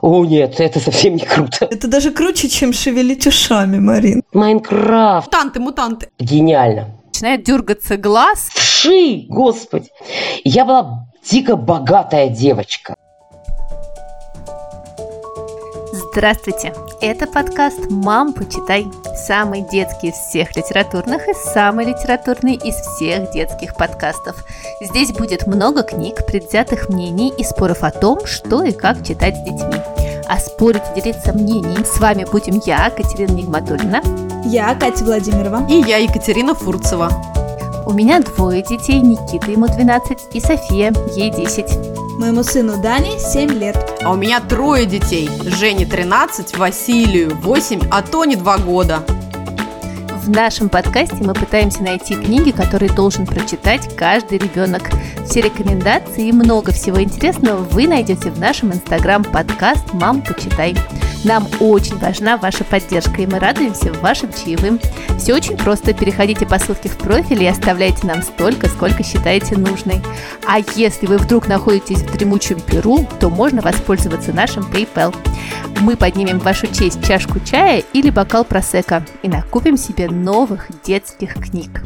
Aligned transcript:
О, 0.00 0.24
нет, 0.24 0.60
это 0.60 0.80
совсем 0.80 1.14
не 1.16 1.24
круто. 1.24 1.66
Это 1.70 1.88
даже 1.88 2.10
круче, 2.10 2.48
чем 2.48 2.72
шевелить 2.72 3.26
ушами, 3.26 3.78
Марин. 3.78 4.22
Майнкрафт. 4.32 5.26
Мутанты, 5.26 5.60
мутанты. 5.60 6.08
Гениально. 6.18 6.96
Начинает 7.06 7.44
дергаться 7.44 7.96
глаз. 7.96 8.48
Вши, 8.54 9.26
господи. 9.28 9.90
Я 10.44 10.64
была 10.64 11.06
дико 11.28 11.56
богатая 11.56 12.28
девочка. 12.28 12.94
Здравствуйте! 15.92 16.72
Это 17.02 17.26
подкаст 17.26 17.88
«Мам, 17.88 18.34
почитай». 18.34 18.86
Самый 19.26 19.62
детский 19.62 20.08
из 20.08 20.14
всех 20.14 20.54
литературных 20.54 21.26
и 21.28 21.32
самый 21.32 21.86
литературный 21.86 22.56
из 22.56 22.74
всех 22.74 23.30
детских 23.30 23.74
подкастов. 23.74 24.44
Здесь 24.82 25.10
будет 25.12 25.46
много 25.46 25.82
книг, 25.82 26.26
предвзятых 26.26 26.90
мнений 26.90 27.32
и 27.38 27.42
споров 27.42 27.84
о 27.84 27.90
том, 27.90 28.26
что 28.26 28.62
и 28.62 28.72
как 28.72 29.02
читать 29.02 29.34
с 29.34 29.42
детьми. 29.42 29.80
А 30.28 30.38
спорить 30.38 30.82
и 30.94 31.00
делиться 31.00 31.32
мнением 31.32 31.86
с 31.86 31.98
вами 31.98 32.26
будем 32.30 32.60
я, 32.66 32.90
Катерина 32.90 33.32
Нигматуллина. 33.32 34.02
Я 34.44 34.74
Катя 34.74 35.04
Владимирова. 35.04 35.66
И 35.70 35.80
я, 35.80 35.96
Екатерина 35.96 36.54
Фурцева. 36.54 37.10
У 37.90 37.92
меня 37.92 38.20
двое 38.20 38.62
детей, 38.62 39.00
Никита 39.00 39.50
ему 39.50 39.66
12 39.66 40.28
и 40.32 40.40
София, 40.40 40.94
ей 41.16 41.32
10. 41.32 42.20
Моему 42.20 42.44
сыну 42.44 42.80
Дане 42.80 43.18
7 43.18 43.50
лет. 43.58 43.76
А 44.04 44.12
у 44.12 44.14
меня 44.14 44.38
трое 44.38 44.86
детей. 44.86 45.28
Жене 45.44 45.86
13, 45.86 46.56
Василию 46.56 47.36
8, 47.38 47.88
а 47.90 48.02
Тоне 48.02 48.36
2 48.36 48.58
года. 48.58 49.02
В 50.22 50.30
нашем 50.30 50.68
подкасте 50.68 51.16
мы 51.18 51.34
пытаемся 51.34 51.82
найти 51.82 52.14
книги, 52.14 52.52
которые 52.52 52.92
должен 52.92 53.26
прочитать 53.26 53.96
каждый 53.96 54.38
ребенок. 54.38 54.82
Все 55.26 55.40
рекомендации 55.40 56.28
и 56.28 56.32
много 56.32 56.70
всего 56.70 57.02
интересного 57.02 57.56
вы 57.56 57.88
найдете 57.88 58.30
в 58.30 58.38
нашем 58.38 58.72
инстаграм-подкаст 58.72 59.94
«Мам, 59.94 60.22
почитай». 60.22 60.76
Нам 61.24 61.46
очень 61.60 61.98
важна 61.98 62.38
ваша 62.38 62.64
поддержка, 62.64 63.22
и 63.22 63.26
мы 63.26 63.38
радуемся 63.38 63.92
вашим 63.94 64.30
чаевым. 64.32 64.80
Все 65.18 65.34
очень 65.34 65.56
просто. 65.56 65.92
Переходите 65.92 66.46
по 66.46 66.58
ссылке 66.58 66.88
в 66.88 66.96
профиль 66.96 67.42
и 67.42 67.46
оставляйте 67.46 68.06
нам 68.06 68.22
столько, 68.22 68.68
сколько 68.68 69.02
считаете 69.02 69.56
нужной. 69.56 70.00
А 70.46 70.58
если 70.76 71.06
вы 71.06 71.18
вдруг 71.18 71.46
находитесь 71.46 71.98
в 71.98 72.16
дремучем 72.16 72.60
Перу, 72.60 73.06
то 73.18 73.28
можно 73.28 73.60
воспользоваться 73.60 74.32
нашим 74.32 74.62
PayPal. 74.62 75.14
Мы 75.80 75.96
поднимем 75.96 76.40
в 76.40 76.44
вашу 76.44 76.66
честь 76.66 77.04
чашку 77.06 77.38
чая 77.40 77.82
или 77.92 78.10
бокал 78.10 78.44
просека 78.44 79.04
и 79.22 79.28
накупим 79.28 79.76
себе 79.76 80.08
новых 80.08 80.68
детских 80.84 81.34
книг. 81.34 81.82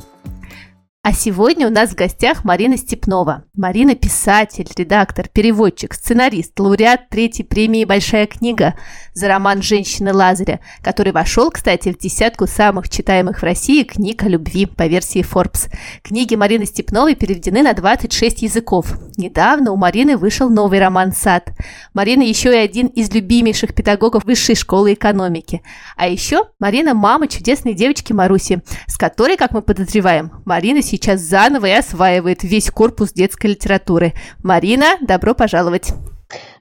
А 1.07 1.13
сегодня 1.13 1.69
у 1.69 1.71
нас 1.71 1.91
в 1.91 1.97
гостях 1.97 2.45
Марина 2.45 2.79
Степнова. 2.79 3.45
Марина– 3.53 3.95
писатель, 3.95 4.67
редактор, 4.75 5.29
переводчик, 5.29 5.93
сценарист, 5.93 6.59
лауреат 6.59 7.11
третьей 7.11 7.45
премии 7.45 7.85
«Большая 7.85 8.27
книга» 8.27 8.75
за 9.13 9.29
роман 9.29 9.61
«Женщины 9.61 10.15
Лазаря», 10.15 10.61
который 10.83 11.13
вошел, 11.13 11.51
кстати, 11.51 11.93
в 11.93 11.99
десятку 11.99 12.47
самых 12.47 12.89
читаемых 12.89 13.41
в 13.41 13.43
России 13.43 13.83
книг 13.83 14.23
о 14.23 14.29
любви 14.29 14.65
по 14.65 14.87
версии 14.87 15.21
Forbes. 15.23 15.71
Книги 16.03 16.37
Марины 16.37 16.65
Степновой 16.65 17.17
переведены 17.17 17.63
на 17.63 17.75
26 17.75 18.41
языков. 18.41 18.99
Недавно 19.19 19.73
у 19.73 19.77
Марины 19.77 20.17
вышел 20.17 20.49
новый 20.49 20.81
роман 20.81 21.13
«Сад». 21.13 21.51
Марина 21.93 22.23
еще 22.23 22.55
и 22.55 22.65
один 22.65 22.87
из 22.87 23.13
любимейших 23.13 23.75
педагогов 23.75 24.25
Высшей 24.25 24.55
школы 24.55 24.95
экономики. 24.95 25.61
А 25.99 26.09
еще 26.09 26.45
Марина– 26.59 26.95
мама 26.95 27.29
чудесной 27.29 27.75
девочки 27.75 28.15
Маруси, 28.15 28.63
с 28.87 28.97
которой, 28.97 29.37
как 29.37 29.53
мы 29.53 29.61
подозреваем, 29.61 30.33
Марина 30.47 30.81
заново 31.17 31.67
и 31.67 31.73
осваивает 31.73 32.43
весь 32.43 32.71
корпус 32.71 33.13
детской 33.13 33.49
литературы. 33.49 34.15
Марина, 34.43 34.97
добро 35.01 35.35
пожаловать! 35.35 35.93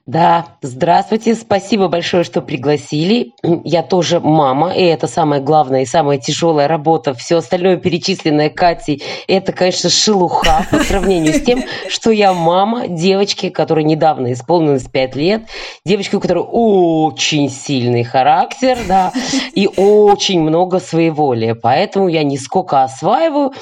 Да, 0.06 0.48
здравствуйте, 0.60 1.34
спасибо 1.34 1.88
большое, 1.88 2.24
что 2.24 2.42
пригласили. 2.42 3.32
Я 3.64 3.82
тоже 3.82 4.20
мама, 4.20 4.74
и 4.74 4.82
это 4.82 5.06
самая 5.06 5.40
главная 5.40 5.82
и 5.82 5.86
самая 5.86 6.18
тяжелая 6.18 6.68
работа. 6.68 7.14
Все 7.14 7.38
остальное 7.38 7.78
перечисленное 7.78 8.50
Катей, 8.50 9.02
это, 9.28 9.52
конечно, 9.52 9.88
шелуха 9.88 10.66
по 10.70 10.80
сравнению 10.80 11.32
с 11.32 11.40
тем, 11.40 11.64
что 11.88 12.10
я 12.10 12.34
мама 12.34 12.86
девочки, 12.86 13.48
которой 13.48 13.84
недавно 13.84 14.34
исполнилось 14.34 14.84
5 14.84 15.16
лет, 15.16 15.44
девочки, 15.86 16.16
у 16.16 16.20
которой 16.20 16.44
очень 16.46 17.48
сильный 17.48 18.04
характер, 18.04 18.76
да, 18.86 19.10
и 19.54 19.66
очень 19.76 20.42
много 20.42 20.80
своеволия. 20.80 21.54
Поэтому 21.54 22.08
я 22.08 22.24
не 22.24 22.36
сколько 22.36 22.82
осваиваю, 22.82 23.54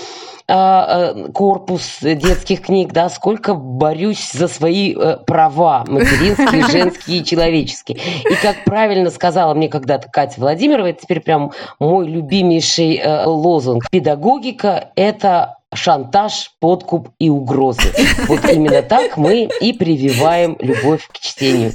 корпус 0.47 1.99
детских 2.01 2.63
книг, 2.63 2.93
да, 2.93 3.09
сколько 3.09 3.55
борюсь 3.55 4.33
за 4.33 4.49
свои 4.49 4.95
э, 4.95 5.19
права 5.27 5.85
материнские, 5.89 6.67
женские 6.71 7.19
и 7.19 7.25
человеческие. 7.25 7.99
И 7.99 8.35
как 8.43 8.65
правильно 8.65 9.11
сказала 9.11 9.55
мне 9.55 9.69
когда-то 9.69 10.09
Катя 10.09 10.41
Владимирова, 10.41 10.87
это 10.87 11.03
теперь 11.03 11.21
прям 11.21 11.53
мой 11.79 12.07
любимейший 12.07 12.97
э, 12.97 13.25
лозунг. 13.27 13.89
Педагогика– 13.91 14.91
это 14.97 15.57
шантаж, 15.75 16.53
подкуп 16.61 17.11
и 17.19 17.31
угрозы. 17.31 17.83
Вот 18.29 18.45
именно 18.51 18.83
так 18.83 19.17
мы 19.17 19.49
и 19.61 19.73
прививаем 19.73 20.57
любовь 20.61 21.09
к 21.09 21.19
чтению. 21.19 21.73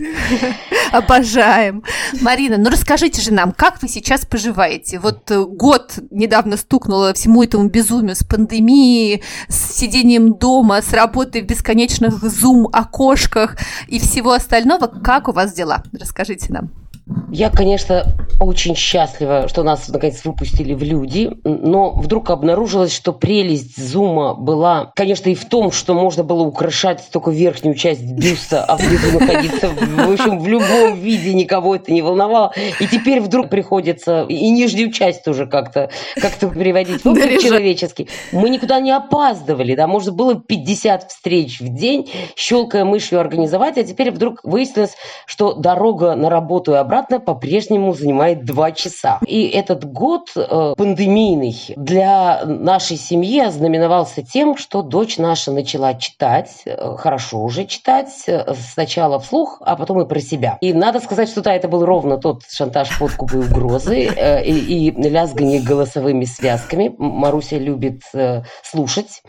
Обожаем. 0.92 1.84
Марина, 2.22 2.58
ну 2.58 2.70
расскажите 2.70 3.22
же 3.22 3.34
нам, 3.34 3.52
как 3.52 3.82
вы 3.82 3.88
сейчас 3.88 4.26
поживаете? 4.26 5.00
Вот 5.00 5.30
э, 5.32 5.44
год 5.44 6.00
недавно 6.12 6.58
стукнуло 6.58 7.14
всему 7.14 7.44
этому 7.44 7.68
безумию 7.70 8.16
с 8.16 8.24
пандемией, 8.24 9.24
с 9.50 9.76
сидением 9.76 10.36
дома, 10.36 10.82
с 10.82 10.94
работой 10.94 11.42
в 11.42 11.46
бесконечных 11.46 12.22
зум-окошках 12.22 13.58
и 13.88 14.00
всего 14.00 14.32
остального. 14.32 14.88
Как 14.88 15.28
у 15.28 15.34
вас 15.34 15.54
дела? 15.54 15.84
Расскажите 15.92 16.54
нам. 16.54 16.87
Я, 17.32 17.50
конечно, 17.50 18.06
очень 18.40 18.76
счастлива, 18.76 19.48
что 19.48 19.64
нас 19.64 19.88
наконец 19.88 20.24
выпустили 20.26 20.74
в 20.74 20.84
люди, 20.84 21.32
но 21.44 21.92
вдруг 21.92 22.30
обнаружилось, 22.30 22.94
что 22.94 23.14
прелесть 23.14 23.82
зума 23.82 24.34
была, 24.34 24.92
конечно, 24.96 25.30
и 25.30 25.36
в 25.36 25.46
том, 25.46 25.72
что 25.72 25.94
можно 25.94 26.24
было 26.24 26.44
украшать 26.44 27.04
только 27.12 27.32
верхнюю 27.32 27.76
часть 27.76 28.04
бюста, 28.04 28.64
а 28.66 28.76
внизу 28.76 29.20
находиться, 29.20 29.70
в 29.70 30.12
общем, 30.12 30.40
в 30.40 30.48
любом 30.48 30.96
виде 30.96 31.34
никого 31.34 31.76
это 31.76 31.92
не 31.92 32.02
волновало. 32.02 32.54
И 32.80 32.88
теперь 32.88 33.22
вдруг 33.22 33.50
приходится 33.50 34.24
и 34.28 34.50
нижнюю 34.50 34.92
часть 34.92 35.24
тоже 35.24 35.48
как-то 35.48 35.90
как 36.22 36.38
приводить 36.38 37.04
в 37.04 37.10
общем, 37.10 37.40
человеческий. 37.40 38.10
Мы 38.32 38.50
никуда 38.50 38.80
не 38.80 38.92
опаздывали, 38.92 39.76
да, 39.76 39.88
можно 39.88 40.12
было 40.12 40.36
50 40.36 41.10
встреч 41.10 41.62
в 41.62 41.74
день, 41.74 42.10
щелкая 42.36 42.84
мышью 42.84 43.20
организовать, 43.20 43.78
а 43.78 43.84
теперь 43.84 44.12
вдруг 44.12 44.42
выяснилось, 44.44 44.96
что 45.26 45.54
дорога 45.54 46.16
на 46.16 46.30
работу 46.30 46.74
и 46.74 46.76
обратно 46.76 46.97
обратно 46.98 47.20
по-прежнему 47.20 47.94
занимает 47.94 48.44
два 48.44 48.72
часа. 48.72 49.20
И 49.26 49.48
этот 49.48 49.86
год 49.86 50.32
э, 50.36 50.74
пандемийный 50.76 51.56
для 51.76 52.44
нашей 52.46 52.98
семьи 52.98 53.40
ознаменовался 53.40 54.24
тем, 54.24 54.58
что 54.58 54.82
дочь 54.82 55.18
наша 55.18 55.52
начала 55.52 55.94
читать, 55.94 56.64
э, 56.66 56.96
хорошо 56.98 57.44
уже 57.44 57.66
читать, 57.66 58.24
э, 58.28 58.54
сначала 58.74 59.20
вслух, 59.20 59.62
а 59.64 59.76
потом 59.76 60.02
и 60.02 60.08
про 60.08 60.20
себя. 60.20 60.58
И 60.62 60.74
надо 60.74 61.00
сказать, 61.00 61.30
что 61.30 61.42
да, 61.42 61.54
это 61.54 61.68
был 61.68 61.86
ровно 61.86 62.18
тот 62.18 62.42
шантаж, 62.50 62.98
подкуп 62.98 63.34
и 63.34 63.38
угрозы, 63.38 64.08
э, 64.08 64.44
и, 64.44 64.90
и 64.90 64.92
лязгание 64.92 65.62
голосовыми 65.62 66.26
связками. 66.26 66.96
Маруся 66.98 67.58
любит 67.58 68.02
э, 68.14 68.42
слушать 68.64 69.22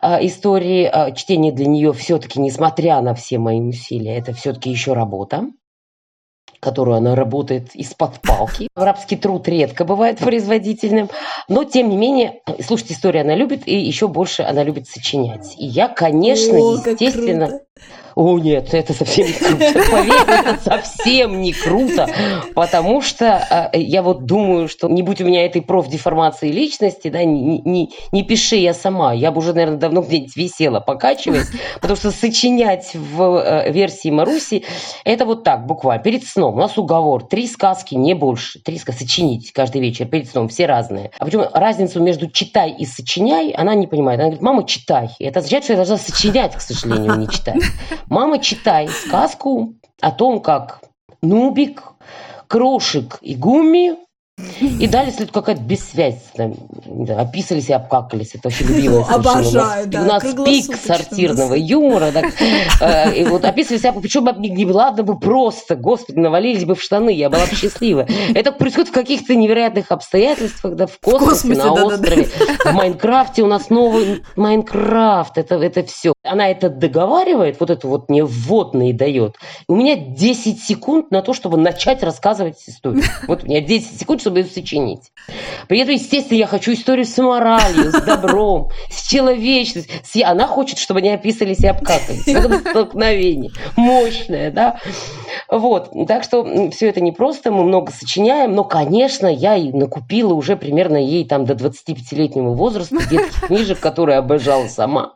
э, 0.00 0.26
истории. 0.26 0.88
Э, 0.92 1.12
чтение 1.14 1.52
для 1.52 1.66
нее 1.66 1.92
все-таки, 1.92 2.40
несмотря 2.40 3.00
на 3.00 3.14
все 3.14 3.38
мои 3.38 3.60
усилия, 3.60 4.16
это 4.16 4.32
все-таки 4.32 4.70
еще 4.70 4.92
работа 4.92 5.50
которую 6.60 6.96
она 6.96 7.14
работает 7.14 7.74
из-под 7.74 8.20
палки. 8.20 8.68
Арабский 8.74 9.16
труд 9.16 9.48
редко 9.48 9.84
бывает 9.84 10.18
производительным, 10.18 11.08
но 11.48 11.64
тем 11.64 11.88
не 11.88 11.96
менее, 11.96 12.40
слушать 12.64 12.92
историю 12.92 13.22
она 13.22 13.34
любит, 13.34 13.66
и 13.66 13.76
еще 13.76 14.08
больше 14.08 14.42
она 14.42 14.62
любит 14.62 14.86
сочинять. 14.86 15.54
И 15.58 15.66
я, 15.66 15.88
конечно, 15.88 16.58
О, 16.58 16.74
естественно... 16.74 17.60
О, 18.20 18.38
нет, 18.38 18.74
это 18.74 18.92
совсем 18.92 19.28
не 19.28 19.32
круто. 19.32 19.90
Поверь, 19.90 20.12
это 20.26 20.58
совсем 20.62 21.40
не 21.40 21.54
круто, 21.54 22.06
потому 22.54 23.00
что 23.00 23.70
э, 23.72 23.80
я 23.80 24.02
вот 24.02 24.26
думаю, 24.26 24.68
что 24.68 24.90
не 24.90 25.00
будь 25.00 25.22
у 25.22 25.24
меня 25.24 25.46
этой 25.46 25.62
профдеформации 25.62 26.52
личности, 26.52 27.08
да, 27.08 27.24
не, 27.24 27.60
не, 27.60 27.90
не 28.12 28.22
пиши 28.22 28.56
я 28.56 28.74
сама, 28.74 29.14
я 29.14 29.30
бы 29.30 29.38
уже, 29.38 29.54
наверное, 29.54 29.78
давно 29.78 30.02
где-нибудь 30.02 30.36
висела, 30.36 30.80
покачиваясь, 30.80 31.48
потому 31.80 31.96
что 31.96 32.10
сочинять 32.10 32.90
в 32.92 33.38
э, 33.38 33.72
версии 33.72 34.10
Маруси, 34.10 34.66
это 35.06 35.24
вот 35.24 35.42
так, 35.42 35.64
буквально, 35.64 36.02
перед 36.02 36.22
сном. 36.24 36.56
У 36.56 36.58
нас 36.58 36.76
уговор, 36.76 37.24
три 37.24 37.46
сказки, 37.46 37.94
не 37.94 38.12
больше, 38.12 38.58
три 38.58 38.76
сказки 38.76 39.04
сочинить 39.04 39.50
каждый 39.52 39.80
вечер 39.80 40.04
перед 40.04 40.28
сном, 40.28 40.50
все 40.50 40.66
разные. 40.66 41.10
А 41.18 41.24
почему 41.24 41.46
разницу 41.54 42.02
между 42.02 42.28
читай 42.28 42.70
и 42.70 42.84
сочиняй, 42.84 43.52
она 43.52 43.74
не 43.74 43.86
понимает. 43.86 44.20
Она 44.20 44.28
говорит, 44.28 44.42
мама, 44.42 44.66
читай. 44.66 45.08
И 45.18 45.24
это 45.24 45.38
означает, 45.38 45.64
что 45.64 45.72
я 45.72 45.76
должна 45.78 45.96
сочинять, 45.96 46.54
к 46.54 46.60
сожалению, 46.60 47.16
не 47.16 47.26
читать. 47.26 47.56
Мама, 48.10 48.40
читай 48.40 48.88
сказку 48.88 49.74
о 50.00 50.10
том, 50.10 50.40
как 50.40 50.80
Нубик, 51.22 51.84
Крошик 52.48 53.18
и 53.22 53.36
Гуми 53.36 53.94
И 54.60 54.88
далее 54.88 55.12
следует 55.12 55.30
какая-то 55.30 55.62
бессвязь. 55.62 56.24
Там, 56.34 56.54
да, 56.86 57.20
описались 57.20 57.68
и 57.68 57.72
обкакались. 57.72 58.34
Это 58.34 58.48
очень 58.48 58.66
любимое 58.66 59.04
Обожаю, 59.04 59.86
да. 59.86 60.02
У 60.02 60.04
нас, 60.06 60.24
у 60.24 60.26
нас 60.26 60.44
пик 60.44 60.76
сортирного 60.76 61.54
юмора. 61.54 62.10
Так, 62.10 62.32
э, 62.80 63.16
и 63.16 63.24
вот 63.24 63.44
описывались, 63.44 63.82
причем 64.02 64.26
не 64.40 64.66
ладно 64.66 65.04
бы 65.04 65.16
просто, 65.16 65.76
господи, 65.76 66.18
навалились 66.18 66.64
бы 66.64 66.74
в 66.74 66.82
штаны, 66.82 67.10
я 67.10 67.30
была 67.30 67.46
бы 67.46 67.54
счастлива. 67.54 68.08
Это 68.34 68.50
происходит 68.50 68.88
в 68.88 68.92
каких-то 68.92 69.36
невероятных 69.36 69.92
обстоятельствах, 69.92 70.74
да, 70.74 70.86
в 70.86 70.98
космосе, 70.98 71.26
в 71.26 71.28
космосе 71.28 71.62
на 71.62 71.74
да, 71.74 71.86
острове. 71.86 72.28
Да, 72.38 72.44
да. 72.64 72.72
В 72.72 72.74
Майнкрафте 72.74 73.42
у 73.42 73.46
нас 73.46 73.70
новый 73.70 74.24
Майнкрафт, 74.34 75.38
это, 75.38 75.56
это 75.56 75.84
все. 75.84 76.12
Она 76.22 76.50
это 76.50 76.68
договаривает, 76.68 77.58
вот 77.60 77.70
это 77.70 77.88
вот 77.88 78.10
мне 78.10 78.22
вводные 78.24 78.92
дает. 78.92 79.36
У 79.68 79.74
меня 79.74 79.96
10 79.96 80.62
секунд 80.62 81.10
на 81.10 81.22
то, 81.22 81.32
чтобы 81.32 81.56
начать 81.56 82.02
рассказывать 82.02 82.56
историю. 82.66 83.04
Вот 83.26 83.44
у 83.44 83.46
меня 83.46 83.60
10 83.60 84.00
секунд, 84.00 84.20
чтобы 84.20 84.40
ее 84.40 84.44
сочинить. 84.44 85.12
При 85.68 85.78
этом, 85.78 85.94
естественно, 85.94 86.36
я 86.36 86.46
хочу 86.46 86.72
историю 86.72 87.06
с 87.06 87.16
моралью, 87.16 87.90
с 87.90 88.02
добром, 88.02 88.70
с 88.90 89.08
человечностью. 89.08 89.94
С... 90.04 90.22
Она 90.22 90.46
хочет, 90.46 90.78
чтобы 90.78 90.98
они 90.98 91.10
описывались 91.10 91.60
и 91.60 91.68
обкакались. 91.68 92.26
Это 92.26 92.58
столкновение. 92.58 93.52
Мощное, 93.76 94.50
да? 94.50 94.78
Вот. 95.48 95.90
Так 96.06 96.24
что 96.24 96.70
все 96.70 96.88
это 96.88 97.00
непросто, 97.00 97.50
мы 97.50 97.64
много 97.64 97.92
сочиняем, 97.92 98.54
но, 98.54 98.64
конечно, 98.64 99.26
я 99.26 99.56
и 99.56 99.72
накупила 99.72 100.34
уже 100.34 100.56
примерно 100.56 100.96
ей 100.96 101.24
там 101.24 101.46
до 101.46 101.54
25-летнего 101.54 102.52
возраста 102.52 102.98
детских 103.08 103.46
книжек, 103.46 103.80
которые 103.80 104.18
обожала 104.18 104.66
сама. 104.66 105.14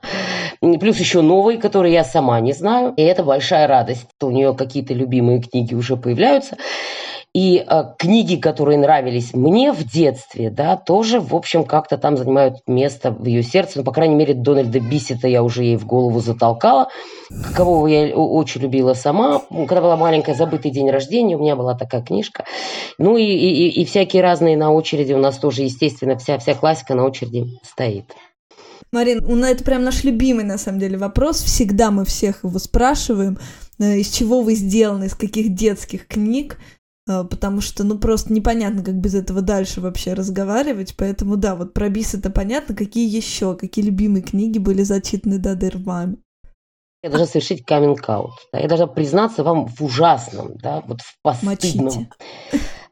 Плюс 0.60 0.93
еще 0.98 1.22
новые, 1.22 1.58
которые 1.58 1.94
я 1.94 2.04
сама 2.04 2.40
не 2.40 2.52
знаю. 2.52 2.94
И 2.96 3.02
это 3.02 3.22
большая 3.22 3.66
радость. 3.66 4.06
У 4.20 4.30
нее 4.30 4.54
какие-то 4.54 4.94
любимые 4.94 5.40
книги 5.40 5.74
уже 5.74 5.96
появляются. 5.96 6.56
И 7.34 7.64
э, 7.66 7.84
книги, 7.98 8.36
которые 8.36 8.78
нравились 8.78 9.34
мне 9.34 9.72
в 9.72 9.82
детстве, 9.82 10.50
да, 10.50 10.76
тоже, 10.76 11.18
в 11.18 11.34
общем, 11.34 11.64
как-то 11.64 11.98
там 11.98 12.16
занимают 12.16 12.58
место 12.68 13.10
в 13.10 13.26
ее 13.26 13.42
сердце. 13.42 13.78
Ну, 13.78 13.84
по 13.84 13.90
крайней 13.90 14.14
мере, 14.14 14.34
Дональда 14.34 14.78
Бисета 14.78 15.26
я 15.26 15.42
уже 15.42 15.64
ей 15.64 15.76
в 15.76 15.84
голову 15.84 16.20
затолкала, 16.20 16.90
какового 17.42 17.88
я 17.88 18.14
очень 18.14 18.60
любила 18.60 18.94
сама. 18.94 19.42
Когда 19.50 19.80
была 19.80 19.96
маленькая, 19.96 20.36
«Забытый 20.36 20.70
день 20.70 20.88
рождения», 20.90 21.36
у 21.36 21.40
меня 21.40 21.56
была 21.56 21.74
такая 21.74 22.02
книжка. 22.02 22.44
Ну 22.98 23.16
и, 23.16 23.24
и, 23.24 23.80
и 23.80 23.84
всякие 23.84 24.22
разные 24.22 24.56
на 24.56 24.72
очереди. 24.72 25.12
У 25.12 25.18
нас 25.18 25.36
тоже, 25.36 25.62
естественно, 25.62 26.16
вся, 26.16 26.38
вся 26.38 26.54
классика 26.54 26.94
на 26.94 27.04
очереди 27.04 27.46
стоит. 27.64 28.14
Марин, 28.94 29.24
ну 29.26 29.44
это 29.44 29.64
прям 29.64 29.82
наш 29.82 30.04
любимый, 30.04 30.44
на 30.44 30.56
самом 30.56 30.78
деле, 30.78 30.96
вопрос. 30.96 31.42
Всегда 31.42 31.90
мы 31.90 32.04
всех 32.04 32.44
его 32.44 32.58
спрашиваем, 32.58 33.38
э, 33.80 33.98
из 33.98 34.08
чего 34.08 34.40
вы 34.42 34.54
сделаны, 34.54 35.06
из 35.06 35.14
каких 35.14 35.54
детских 35.54 36.06
книг. 36.06 36.58
А, 37.08 37.24
потому 37.24 37.60
что, 37.60 37.84
ну, 37.84 37.98
просто 37.98 38.32
непонятно, 38.32 38.82
как 38.82 38.94
без 38.94 39.14
этого 39.14 39.42
дальше 39.42 39.80
вообще 39.80 40.14
разговаривать, 40.14 40.94
поэтому, 40.96 41.36
да, 41.36 41.54
вот 41.54 41.74
про 41.74 41.88
бис 41.88 42.14
это 42.14 42.30
понятно, 42.30 42.74
какие 42.74 43.14
еще, 43.14 43.56
какие 43.56 43.84
любимые 43.84 44.22
книги 44.22 44.58
были 44.58 44.82
зачитаны 44.84 45.38
Дадер 45.38 45.78
вами? 45.78 46.16
Я 47.02 47.10
должна 47.10 47.26
совершить 47.26 47.66
каминг-аут. 47.66 48.32
Да? 48.52 48.60
Я 48.60 48.68
должна 48.68 48.86
признаться 48.86 49.44
вам 49.44 49.66
в 49.66 49.82
ужасном, 49.82 50.56
да, 50.56 50.82
вот 50.86 51.02
в 51.02 51.18
постыдном. 51.20 51.84
Мочите. 51.84 52.10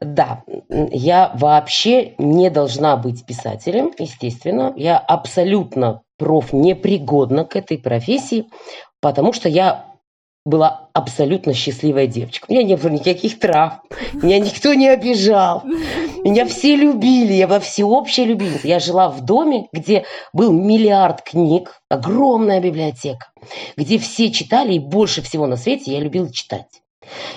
Да, 0.03 0.43
я 0.69 1.31
вообще 1.35 2.15
не 2.17 2.49
должна 2.49 2.97
быть 2.97 3.25
писателем, 3.25 3.91
естественно. 3.97 4.73
Я 4.75 4.97
абсолютно 4.97 6.01
профнепригодна 6.17 7.45
к 7.45 7.55
этой 7.55 7.77
профессии, 7.77 8.45
потому 9.01 9.33
что 9.33 9.49
я 9.49 9.93
была 10.45 10.89
абсолютно 10.93 11.53
счастливая 11.53 12.07
девочка. 12.07 12.45
У 12.47 12.53
меня 12.53 12.63
не 12.63 12.75
было 12.75 12.91
никаких 12.91 13.39
трав, 13.39 13.79
меня 14.13 14.39
никто 14.39 14.73
не 14.73 14.89
обижал, 14.89 15.63
меня 15.63 16.45
все 16.45 16.75
любили, 16.75 17.33
я 17.33 17.47
была 17.47 17.61
всеобщая 17.61 18.25
любимица. 18.25 18.67
Я 18.67 18.79
жила 18.79 19.09
в 19.09 19.21
доме, 19.21 19.67
где 19.71 20.03
был 20.33 20.51
миллиард 20.51 21.21
книг, 21.21 21.81
огромная 21.89 22.59
библиотека, 22.59 23.27
где 23.77 23.97
все 23.97 24.31
читали, 24.31 24.73
и 24.73 24.79
больше 24.79 25.21
всего 25.21 25.47
на 25.47 25.55
свете 25.55 25.93
я 25.93 25.99
любила 25.99 26.31
читать. 26.31 26.82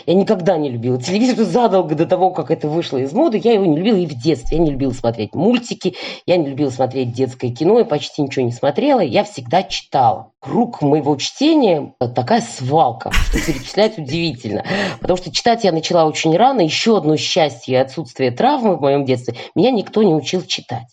Я 0.06 0.14
никогда 0.14 0.56
не 0.56 0.70
любила 0.70 1.00
телевизор 1.00 1.44
задолго 1.44 1.94
до 1.94 2.06
того, 2.06 2.30
как 2.30 2.50
это 2.50 2.68
вышло 2.68 2.98
из 2.98 3.12
моды. 3.12 3.40
Я 3.42 3.52
его 3.54 3.66
не 3.66 3.76
любила 3.76 3.96
и 3.96 4.06
в 4.06 4.14
детстве. 4.14 4.58
Я 4.58 4.64
не 4.64 4.70
любила 4.70 4.92
смотреть 4.92 5.34
мультики, 5.34 5.94
я 6.26 6.36
не 6.36 6.48
любила 6.48 6.70
смотреть 6.70 7.12
детское 7.12 7.50
кино, 7.50 7.78
я 7.78 7.84
почти 7.84 8.22
ничего 8.22 8.44
не 8.44 8.52
смотрела. 8.52 9.00
Я 9.00 9.24
всегда 9.24 9.62
читала. 9.62 10.32
Круг 10.40 10.82
моего 10.82 11.16
чтения 11.16 11.94
такая 12.14 12.40
свалка, 12.40 13.10
что 13.12 13.38
перечислять 13.44 13.98
удивительно. 13.98 14.64
Потому 15.00 15.16
что 15.16 15.32
читать 15.32 15.64
я 15.64 15.72
начала 15.72 16.04
очень 16.04 16.36
рано. 16.36 16.60
Еще 16.60 16.96
одно 16.96 17.16
счастье 17.16 17.74
и 17.74 17.78
отсутствие 17.78 18.30
травмы 18.30 18.76
в 18.76 18.80
моем 18.80 19.04
детстве. 19.04 19.34
Меня 19.54 19.70
никто 19.70 20.02
не 20.02 20.14
учил 20.14 20.42
читать. 20.42 20.86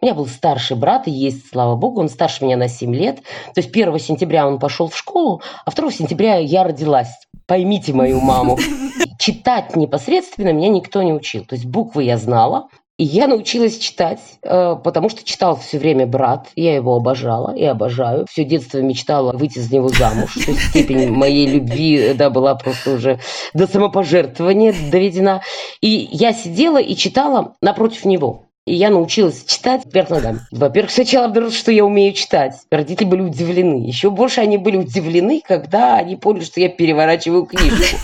У 0.00 0.04
меня 0.04 0.14
был 0.14 0.26
старший 0.26 0.76
брат, 0.76 1.06
и 1.06 1.10
есть, 1.10 1.48
слава 1.50 1.76
богу, 1.76 2.00
он 2.00 2.08
старше 2.08 2.44
меня 2.44 2.56
на 2.56 2.68
7 2.68 2.94
лет. 2.94 3.22
То 3.54 3.60
есть 3.60 3.70
1 3.70 3.98
сентября 3.98 4.46
он 4.46 4.58
пошел 4.58 4.88
в 4.88 4.96
школу, 4.96 5.42
а 5.64 5.70
2 5.70 5.90
сентября 5.92 6.38
я 6.38 6.64
родилась. 6.64 7.10
Поймите 7.50 7.92
мою 7.92 8.20
маму. 8.20 8.56
Читать 9.18 9.74
непосредственно 9.74 10.52
меня 10.52 10.68
никто 10.68 11.02
не 11.02 11.12
учил. 11.12 11.44
То 11.44 11.56
есть 11.56 11.66
буквы 11.66 12.04
я 12.04 12.16
знала, 12.16 12.68
и 12.96 13.02
я 13.02 13.26
научилась 13.26 13.76
читать, 13.76 14.20
э, 14.44 14.76
потому 14.84 15.08
что 15.08 15.24
читал 15.24 15.56
все 15.56 15.80
время 15.80 16.06
брат. 16.06 16.46
Я 16.54 16.76
его 16.76 16.94
обожала 16.94 17.52
и 17.52 17.64
обожаю. 17.64 18.26
Все 18.30 18.44
детство 18.44 18.78
мечтала 18.78 19.32
выйти 19.32 19.58
за 19.58 19.74
него 19.74 19.88
замуж. 19.88 20.34
То 20.34 20.52
есть 20.52 20.68
степень 20.68 21.10
моей 21.10 21.48
любви 21.48 22.14
да, 22.14 22.30
была 22.30 22.54
просто 22.54 22.92
уже 22.92 23.18
до 23.52 23.66
самопожертвования 23.66 24.72
доведена. 24.92 25.42
И 25.80 26.08
я 26.12 26.32
сидела 26.32 26.80
и 26.80 26.94
читала 26.94 27.56
напротив 27.60 28.04
него. 28.04 28.49
И 28.70 28.74
я 28.74 28.90
научилась 28.90 29.44
читать 29.46 29.82
вверх 29.84 30.10
ногами. 30.10 30.42
Во-первых, 30.52 30.92
сначала 30.92 31.26
обнаружила, 31.26 31.58
что 31.58 31.72
я 31.72 31.84
умею 31.84 32.12
читать. 32.12 32.54
Родители 32.70 33.04
были 33.04 33.22
удивлены. 33.22 33.84
Еще 33.84 34.10
больше 34.10 34.42
они 34.42 34.58
были 34.58 34.76
удивлены, 34.76 35.42
когда 35.44 35.96
они 35.96 36.14
поняли, 36.14 36.44
что 36.44 36.60
я 36.60 36.68
переворачиваю 36.68 37.46
книжку. 37.46 37.96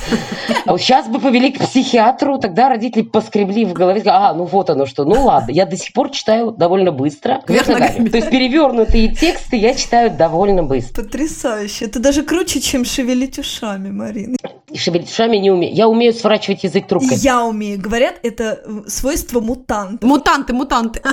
А 0.65 0.73
вот 0.73 0.81
сейчас 0.81 1.07
бы 1.07 1.21
повели 1.21 1.53
к 1.53 1.61
психиатру, 1.61 2.39
тогда 2.39 2.69
родители 2.69 3.03
поскребли 3.03 3.65
в 3.65 3.75
голове, 3.75 4.01
сказали, 4.01 4.25
а, 4.25 4.35
ну 4.35 4.45
вот 4.45 4.69
оно 4.69 4.87
что, 4.87 5.05
ну 5.05 5.27
ладно. 5.27 5.53
Я 5.53 5.67
до 5.67 5.77
сих 5.77 5.93
пор 5.93 6.11
читаю 6.11 6.51
довольно 6.51 6.91
быстро. 6.91 7.43
Вверх 7.47 7.69
ногами. 7.69 8.09
То 8.09 8.17
есть 8.17 8.31
перевернутые 8.31 9.15
тексты 9.15 9.57
я 9.59 9.73
читаю 9.75 10.11
довольно 10.11 10.65
быстро. 10.65 11.05
Потрясающе. 11.05 11.85
Это 11.85 12.01
даже 12.01 12.25
круче, 12.25 12.61
чем 12.61 12.85
шевелить 12.85 13.39
ушами, 13.39 13.91
Марина. 13.91 14.37
И 14.69 14.77
шевелить 14.77 15.09
ушами 15.09 15.37
не 15.37 15.53
умею. 15.53 15.73
Я 15.73 15.87
умею 15.87 16.13
сворачивать 16.13 16.65
язык 16.65 16.89
трубкой. 16.89 17.19
Я 17.19 17.45
умею. 17.45 17.81
Говорят, 17.81 18.17
это 18.25 18.61
свойство 18.89 19.39
мутанта. 19.39 20.05
Мутанты, 20.05 20.56
мутанты. 20.57 21.01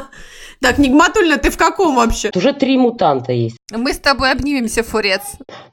Так, 0.61 0.77
Нигматульна, 0.77 1.35
ты 1.35 1.49
в 1.49 1.57
каком 1.57 1.95
вообще? 1.97 2.31
Уже 2.33 2.53
три 2.53 2.77
мутанта 2.77 3.33
есть. 3.33 3.57
Мы 3.69 3.91
с 3.91 3.99
тобой 3.99 4.31
обнимемся, 4.31 4.81
Фурец. 4.81 5.21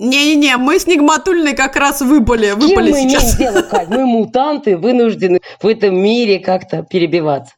Не-не-не, 0.01 0.57
мы 0.57 0.81
с 0.81 0.87
Нигматульной 0.89 1.55
как 1.55 1.77
раз 1.77 2.01
выпали. 2.01 2.51
выпали 2.51 2.91
Чем 2.91 3.01
мы 3.05 3.09
сейчас. 3.09 3.37
имеем 3.39 3.53
дело, 3.55 3.63
Кать? 3.63 3.89
Мы 3.89 4.05
мутанты, 4.05 4.77
вынуждены 4.77 5.41
в 5.63 5.67
этом 5.69 5.95
мире 5.97 6.41
как-то 6.41 6.83
перебиваться. 6.83 7.55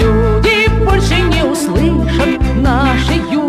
Люди 0.00 0.70
больше 0.82 1.16
не 1.20 1.42
услышат 1.44 2.40
наши 2.62 3.12
юные 3.30 3.41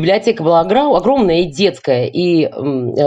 библиотека 0.00 0.42
была 0.42 0.60
огромная 0.60 1.42
и 1.42 1.44
детская, 1.46 2.06
и 2.06 2.48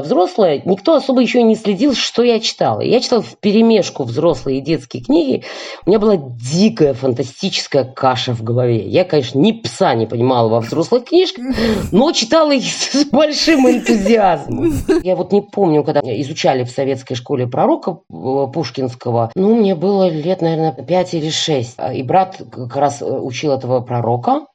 взрослая, 0.01 0.61
никто 0.65 0.95
особо 0.95 1.21
еще 1.21 1.43
не 1.43 1.55
следил, 1.55 1.93
что 1.93 2.23
я 2.23 2.39
читала. 2.39 2.81
Я 2.81 2.99
читала 2.99 3.21
в 3.21 3.37
перемешку 3.37 4.03
взрослые 4.03 4.59
и 4.59 4.61
детские 4.61 5.03
книги. 5.03 5.43
У 5.85 5.89
меня 5.89 5.99
была 5.99 6.15
дикая 6.17 6.93
фантастическая 6.93 7.83
каша 7.83 8.33
в 8.33 8.43
голове. 8.43 8.87
Я, 8.87 9.03
конечно, 9.03 9.39
ни 9.39 9.51
пса 9.51 9.95
не 9.95 10.05
понимала 10.05 10.49
во 10.49 10.59
взрослых 10.61 11.05
книжках, 11.05 11.45
но 11.91 12.11
читала 12.11 12.51
их 12.51 12.63
с 12.67 13.05
большим 13.05 13.67
энтузиазмом. 13.67 14.73
Я 15.03 15.15
вот 15.15 15.31
не 15.31 15.41
помню, 15.41 15.83
когда 15.83 16.01
изучали 16.21 16.63
в 16.63 16.69
советской 16.69 17.15
школе 17.15 17.47
пророка 17.47 17.99
э, 18.11 18.47
Пушкинского, 18.53 19.31
ну, 19.35 19.55
мне 19.55 19.75
было 19.75 20.09
лет, 20.09 20.41
наверное, 20.41 20.71
пять 20.71 21.13
или 21.13 21.29
шесть. 21.29 21.77
И 21.93 22.03
брат 22.03 22.41
как 22.51 22.75
раз 22.75 23.01
э, 23.01 23.05
учил 23.05 23.53
этого 23.53 23.81
пророка, 23.81 24.45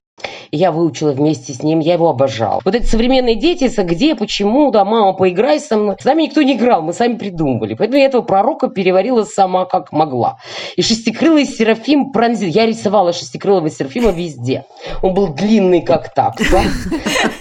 я 0.50 0.72
выучила 0.72 1.12
вместе 1.12 1.52
с 1.52 1.62
ним, 1.62 1.80
я 1.80 1.94
его 1.94 2.08
обожала. 2.08 2.60
Вот 2.64 2.74
эти 2.74 2.86
современные 2.86 3.34
дети, 3.34 3.70
где, 3.82 4.14
почему, 4.14 4.70
да, 4.70 4.84
мама, 4.84 5.12
поиграй 5.12 5.60
со 5.60 5.76
мной. 5.76 5.96
С 6.00 6.04
нами 6.04 6.22
никто 6.22 6.42
не 6.42 6.54
играл, 6.54 6.82
мы 6.82 6.92
сами 6.92 7.16
придумывали. 7.16 7.74
Поэтому 7.74 7.98
я 7.98 8.06
этого 8.06 8.22
пророка 8.22 8.68
переварила 8.68 9.24
сама 9.24 9.64
как 9.64 9.92
могла. 9.92 10.38
И 10.76 10.82
шестикрылый 10.82 11.44
Серафим 11.44 12.10
пронзил. 12.12 12.48
Я 12.48 12.66
рисовала 12.66 13.12
шестикрылого 13.12 13.70
Серафима 13.70 14.10
везде. 14.10 14.64
Он 15.02 15.14
был 15.14 15.28
длинный, 15.28 15.82
как 15.82 16.14
такса. 16.14 16.62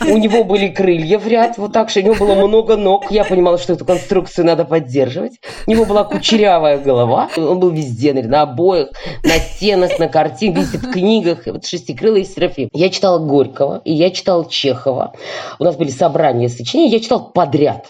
У 0.08 0.18
него 0.18 0.44
были 0.44 0.68
крылья 0.68 1.20
в 1.20 1.28
ряд, 1.28 1.58
вот 1.58 1.74
так, 1.74 1.90
что 1.90 2.00
у 2.00 2.04
него 2.04 2.16
было 2.16 2.36
много 2.36 2.76
ног. 2.76 3.12
Я 3.12 3.24
понимала, 3.24 3.58
что 3.58 3.74
эту 3.74 3.86
конструкцию 3.86 4.46
надо 4.46 4.66
поддерживать. 4.66 5.40
У 5.66 5.72
него 5.72 5.86
была 5.86 6.04
кучерявая 6.04 6.78
голова. 6.78 7.30
Он 7.38 7.60
был 7.60 7.70
везде, 7.70 8.14
на 8.14 8.42
обоях, 8.42 8.90
на 9.24 9.38
стенах, 9.38 10.00
на 10.00 10.08
картинах, 10.08 10.60
везде 10.60 10.78
в 10.78 10.92
книгах. 10.92 11.46
Вот 11.46 11.66
шестикрылый 11.66 12.26
Серафим. 12.26 12.67
Я 12.74 12.90
читала 12.90 13.20
Горького, 13.20 13.82
и 13.86 13.94
я 13.94 14.12
читала 14.12 14.46
Чехова. 14.50 15.14
У 15.60 15.64
нас 15.64 15.76
были 15.76 15.90
собрания 15.90 16.50
сочинений, 16.50 16.92
я 16.92 17.00
читала 17.00 17.20
подряд 17.20 17.88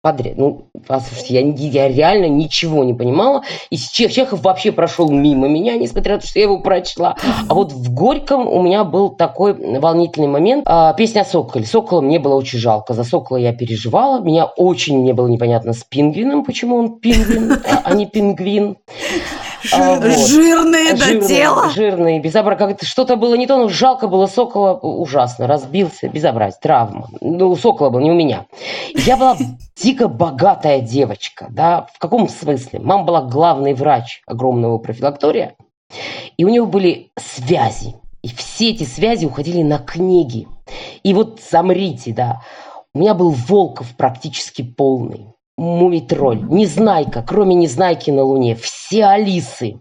подряд. 0.00 0.34
Ну, 0.36 0.68
послушайте, 0.86 1.34
я, 1.34 1.86
я 1.86 1.88
реально 1.88 2.26
ничего 2.26 2.84
не 2.84 2.94
понимала. 2.94 3.42
И 3.70 3.76
Чех, 3.76 4.12
Чехов 4.12 4.42
вообще 4.42 4.72
прошел 4.72 5.10
мимо 5.10 5.48
меня, 5.48 5.76
несмотря 5.76 6.14
на 6.14 6.20
то, 6.20 6.26
что 6.26 6.38
я 6.38 6.44
его 6.44 6.60
прочла. 6.60 7.16
А 7.48 7.54
вот 7.54 7.72
в 7.72 7.92
Горьком 7.92 8.46
у 8.46 8.62
меня 8.62 8.84
был 8.84 9.10
такой 9.10 9.54
волнительный 9.54 10.28
момент. 10.28 10.64
А, 10.66 10.92
песня 10.94 11.22
о 11.22 11.24
Соколе. 11.24 11.66
Сокола 11.66 12.00
мне 12.00 12.18
было 12.18 12.34
очень 12.34 12.58
жалко. 12.58 12.94
За 12.94 13.04
Сокола 13.04 13.38
я 13.38 13.52
переживала. 13.52 14.20
Меня 14.20 14.46
очень 14.46 14.98
мне 14.98 15.12
было 15.12 15.26
непонятно 15.26 15.72
с 15.72 15.84
пингвином, 15.84 16.44
почему 16.44 16.76
он 16.76 17.00
пингвин, 17.00 17.60
а 17.84 17.94
не 17.94 18.06
пингвин. 18.06 18.76
А, 19.72 19.96
вот. 19.96 20.04
Жирные 20.04 20.94
до 20.94 21.26
тела. 21.26 21.70
Жирные, 21.70 22.20
безобразие. 22.20 22.68
Как-то 22.68 22.86
что-то 22.86 23.16
было 23.16 23.34
не 23.34 23.46
то, 23.46 23.56
но 23.56 23.68
жалко 23.68 24.08
было 24.08 24.26
Сокола. 24.26 24.74
Ужасно. 24.74 25.46
Разбился, 25.46 26.08
безобразие, 26.08 26.58
травма. 26.62 27.08
Ну, 27.20 27.50
у 27.50 27.56
Сокола 27.56 27.90
был, 27.90 28.00
не 28.00 28.10
у 28.10 28.14
меня. 28.14 28.46
Я 28.94 29.16
была 29.16 29.36
дико 29.76 30.08
богатая 30.08 30.80
девочка, 30.80 31.46
да, 31.50 31.86
в 31.94 31.98
каком 31.98 32.28
смысле? 32.28 32.80
Мама 32.80 33.04
была 33.04 33.22
главный 33.22 33.74
врач 33.74 34.22
огромного 34.26 34.78
профилактория, 34.78 35.54
и 36.36 36.44
у 36.44 36.48
него 36.48 36.66
были 36.66 37.10
связи. 37.18 37.94
И 38.22 38.28
все 38.28 38.70
эти 38.70 38.84
связи 38.84 39.26
уходили 39.26 39.62
на 39.62 39.78
книги. 39.78 40.48
И 41.02 41.14
вот 41.14 41.40
замрите, 41.40 42.12
да, 42.12 42.42
у 42.94 42.98
меня 42.98 43.14
был 43.14 43.30
Волков 43.30 43.94
практически 43.96 44.62
полный. 44.62 45.26
Мумий-тролль, 45.58 46.40
Незнайка, 46.48 47.22
кроме 47.26 47.56
Незнайки 47.56 48.12
на 48.12 48.22
Луне, 48.22 48.54
все 48.54 49.06
Алисы. 49.06 49.80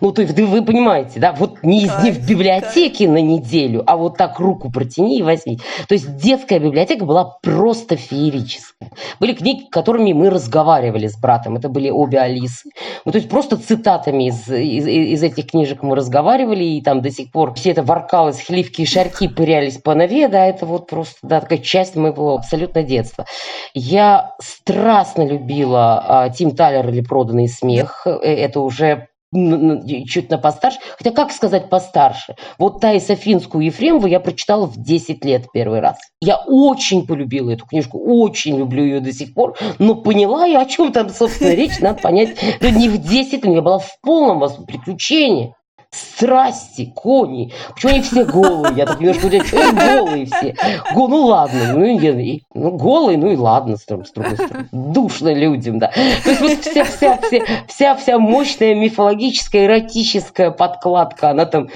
Ну, 0.00 0.12
то 0.12 0.22
есть 0.22 0.38
вы 0.38 0.64
понимаете, 0.64 1.20
да, 1.20 1.32
вот 1.32 1.62
не, 1.62 1.86
кайф, 1.86 2.02
не 2.04 2.10
в 2.10 2.26
библиотеке 2.26 3.04
кайф. 3.04 3.10
на 3.10 3.20
неделю, 3.20 3.82
а 3.86 3.96
вот 3.96 4.16
так 4.16 4.38
руку 4.40 4.70
протяни 4.70 5.18
и 5.18 5.22
возьми. 5.22 5.58
То 5.88 5.94
есть 5.94 6.16
детская 6.16 6.58
библиотека 6.58 7.04
была 7.04 7.36
просто 7.42 7.96
феерическая. 7.96 8.90
Были 9.18 9.34
книги, 9.34 9.66
которыми 9.70 10.12
мы 10.12 10.30
разговаривали 10.30 11.06
с 11.06 11.18
братом, 11.18 11.56
это 11.56 11.68
были 11.68 11.90
обе 11.90 12.18
Алисы. 12.18 12.70
Ну, 13.04 13.12
то 13.12 13.18
есть 13.18 13.30
просто 13.30 13.56
цитатами 13.56 14.28
из, 14.28 14.48
из, 14.48 14.86
из 14.86 15.22
этих 15.22 15.50
книжек 15.50 15.82
мы 15.82 15.96
разговаривали, 15.96 16.64
и 16.64 16.82
там 16.82 17.02
до 17.02 17.10
сих 17.10 17.30
пор 17.30 17.54
все 17.54 17.70
это 17.70 17.82
воркалось, 17.82 18.40
хливки 18.40 18.82
и 18.82 18.86
шарки 18.86 19.28
пырялись 19.28 19.78
по 19.78 19.94
нове, 19.94 20.28
да, 20.28 20.46
это 20.46 20.66
вот 20.66 20.88
просто, 20.88 21.18
да, 21.22 21.40
такая 21.40 21.58
часть 21.58 21.96
моего 21.96 22.34
абсолютно 22.34 22.82
детства. 22.82 23.26
Я 23.74 24.34
страстно 24.40 25.26
любила 25.26 26.02
а, 26.06 26.28
Тим 26.30 26.52
Талер 26.52 26.88
или 26.88 27.02
«Проданный 27.02 27.48
смех», 27.48 28.02
э, 28.06 28.10
это 28.10 28.60
уже 28.60 29.08
чуть 29.32 30.30
на 30.30 30.38
постарше. 30.38 30.78
Хотя 30.98 31.12
как 31.12 31.30
сказать 31.32 31.70
постарше? 31.70 32.34
Вот 32.58 32.80
Таиса 32.80 33.14
Финскую 33.14 33.64
Ефремову 33.64 34.06
я 34.06 34.20
прочитала 34.20 34.66
в 34.66 34.76
10 34.76 35.24
лет 35.24 35.46
первый 35.52 35.80
раз. 35.80 35.98
Я 36.20 36.38
очень 36.46 37.06
полюбила 37.06 37.50
эту 37.50 37.66
книжку, 37.66 37.98
очень 37.98 38.58
люблю 38.58 38.84
ее 38.84 39.00
до 39.00 39.12
сих 39.12 39.34
пор, 39.34 39.56
но 39.78 39.94
поняла 39.94 40.46
я, 40.46 40.62
о 40.62 40.66
чем 40.66 40.92
там, 40.92 41.08
собственно, 41.10 41.54
речь, 41.54 41.78
надо 41.80 42.00
понять. 42.00 42.36
Не 42.60 42.88
в 42.88 42.98
10, 42.98 43.44
я 43.44 43.62
была 43.62 43.78
в 43.78 44.00
полном 44.02 44.40
приключении 44.66 45.54
страсти, 45.90 46.92
кони. 46.94 47.52
Почему 47.74 47.92
они 47.92 48.02
все 48.02 48.24
голые? 48.24 48.76
Я 48.76 48.86
так 48.86 49.00
немножко 49.00 49.26
удивляюсь, 49.26 49.50
почему 49.50 49.62
они 49.62 49.96
голые 49.96 50.26
все? 50.26 50.54
Го, 50.94 51.08
ну 51.08 51.24
ладно, 51.24 51.72
ну, 51.74 51.84
и, 51.84 52.42
ну 52.54 52.70
голые, 52.72 53.18
ну 53.18 53.32
и 53.32 53.36
ладно, 53.36 53.76
с 53.76 53.84
другой 53.86 54.06
стороны. 54.06 54.68
Душно 54.70 55.34
людям, 55.34 55.78
да. 55.78 55.90
То 56.24 56.30
есть 56.30 56.40
вот 56.40 56.58
вся, 56.60 56.84
вся, 56.84 57.18
вся, 57.18 57.40
вся, 57.66 57.94
вся 57.96 58.18
мощная 58.18 58.74
мифологическая, 58.74 59.66
эротическая 59.66 60.52
подкладка, 60.52 61.30
она 61.30 61.44
там 61.44 61.68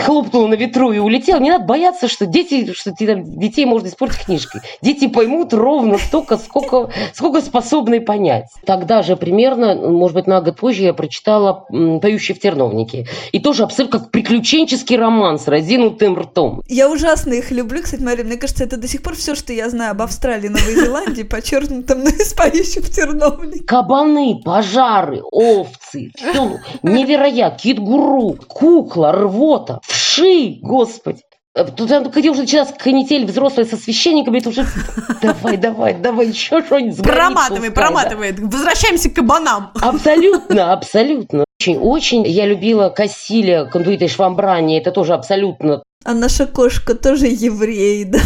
хлопнула 0.00 0.46
на 0.46 0.54
ветру 0.54 0.92
и 0.92 0.98
улетела. 0.98 1.38
Не 1.38 1.50
надо 1.50 1.64
бояться, 1.64 2.08
что 2.08 2.24
дети, 2.24 2.72
что 2.72 2.92
там, 2.92 3.38
детей 3.38 3.66
можно 3.66 3.88
испортить 3.88 4.24
книжкой. 4.24 4.62
Дети 4.80 5.08
поймут 5.08 5.52
ровно 5.52 5.98
столько, 5.98 6.38
сколько, 6.38 6.88
сколько 7.12 7.42
способны 7.42 8.00
понять. 8.00 8.46
Тогда 8.64 9.02
же 9.02 9.16
примерно, 9.16 9.74
может 9.74 10.14
быть, 10.14 10.26
на 10.26 10.40
год 10.40 10.56
позже 10.56 10.84
я 10.84 10.94
прочитала 10.94 11.66
«Поющие 12.00 12.34
в 12.34 12.40
терновнике». 12.40 13.06
И 13.32 13.41
тоже 13.42 13.64
абсолютно 13.64 13.98
как 13.98 14.10
приключенческий 14.10 14.96
роман 14.96 15.38
с 15.38 15.48
разинутым 15.48 16.18
ртом. 16.18 16.62
Я 16.68 16.88
ужасно 16.88 17.32
их 17.34 17.50
люблю, 17.50 17.82
кстати, 17.82 18.02
Мария, 18.02 18.24
мне 18.24 18.36
кажется, 18.36 18.64
это 18.64 18.76
до 18.76 18.88
сих 18.88 19.02
пор 19.02 19.14
все, 19.14 19.34
что 19.34 19.52
я 19.52 19.68
знаю 19.68 19.92
об 19.92 20.02
Австралии, 20.02 20.48
Новой 20.48 20.74
Зеландии, 20.74 21.22
подчеркнуто 21.22 21.94
на 21.94 22.10
в 22.10 22.90
терновнике. 22.90 23.64
Кабаны, 23.64 24.40
пожары, 24.44 25.22
овцы, 25.30 26.10
все 26.16 26.58
невероятно, 26.82 27.58
кит-гуру, 27.58 28.36
кукла, 28.48 29.12
рвота, 29.12 29.80
вши, 29.86 30.58
господи. 30.62 31.22
Э, 31.54 31.64
тут 31.64 31.90
где 31.90 32.30
уже 32.30 32.42
началась 32.42 32.72
канитель 32.78 33.26
взрослая 33.26 33.66
со 33.66 33.76
священниками, 33.76 34.38
это 34.38 34.48
уже 34.48 34.66
давай, 35.22 35.56
давай, 35.58 35.94
давай, 35.94 36.28
еще 36.28 36.62
что-нибудь 36.64 37.02
Проматывай, 37.02 37.70
проматывай, 37.70 38.32
да. 38.32 38.46
возвращаемся 38.46 39.10
к 39.10 39.14
кабанам. 39.14 39.70
Абсолютно, 39.80 40.72
абсолютно. 40.72 41.44
Очень-очень 41.62 42.26
я 42.26 42.46
любила 42.46 42.88
Кассиля, 42.88 43.66
Кондуита 43.66 44.06
и 44.06 44.08
Швамбрани, 44.08 44.78
это 44.78 44.90
тоже 44.90 45.14
абсолютно... 45.14 45.84
А 46.04 46.12
наша 46.12 46.46
кошка 46.46 46.96
тоже 46.96 47.26
еврей, 47.26 48.04
да? 48.04 48.18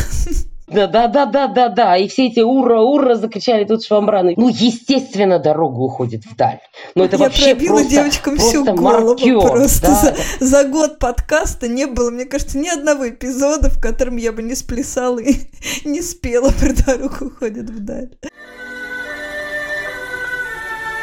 Да, 0.66 0.86
да, 0.86 1.06
да, 1.06 1.26
да, 1.26 1.46
да, 1.46 1.68
да. 1.68 1.96
И 1.96 2.08
все 2.08 2.26
эти 2.26 2.40
ура, 2.40 2.80
ура 2.80 3.14
закричали 3.14 3.64
тут 3.64 3.84
швамбраны. 3.84 4.34
Ну, 4.36 4.48
естественно, 4.48 5.38
дорога 5.38 5.78
уходит 5.78 6.24
вдаль. 6.24 6.58
Но 6.96 7.04
это 7.04 7.16
Я 7.16 7.24
вообще 7.24 7.54
пробила 7.54 7.76
просто, 7.76 7.90
девочкам 7.90 8.36
просто 8.36 8.50
всю 8.50 8.64
голову 8.64 9.08
маркер, 9.08 9.40
просто. 9.40 9.86
да. 9.86 10.14
За, 10.40 10.46
за 10.62 10.68
год 10.68 10.98
подкаста 10.98 11.68
не 11.68 11.86
было, 11.86 12.10
мне 12.10 12.24
кажется, 12.24 12.58
ни 12.58 12.68
одного 12.68 13.08
эпизода, 13.10 13.70
в 13.70 13.80
котором 13.80 14.16
я 14.16 14.32
бы 14.32 14.42
не 14.42 14.54
сплясала 14.54 15.18
и 15.20 15.34
не 15.84 16.00
спела 16.00 16.50
про 16.50 16.72
дорогу 16.72 17.26
уходит 17.26 17.70
вдаль. 17.70 18.08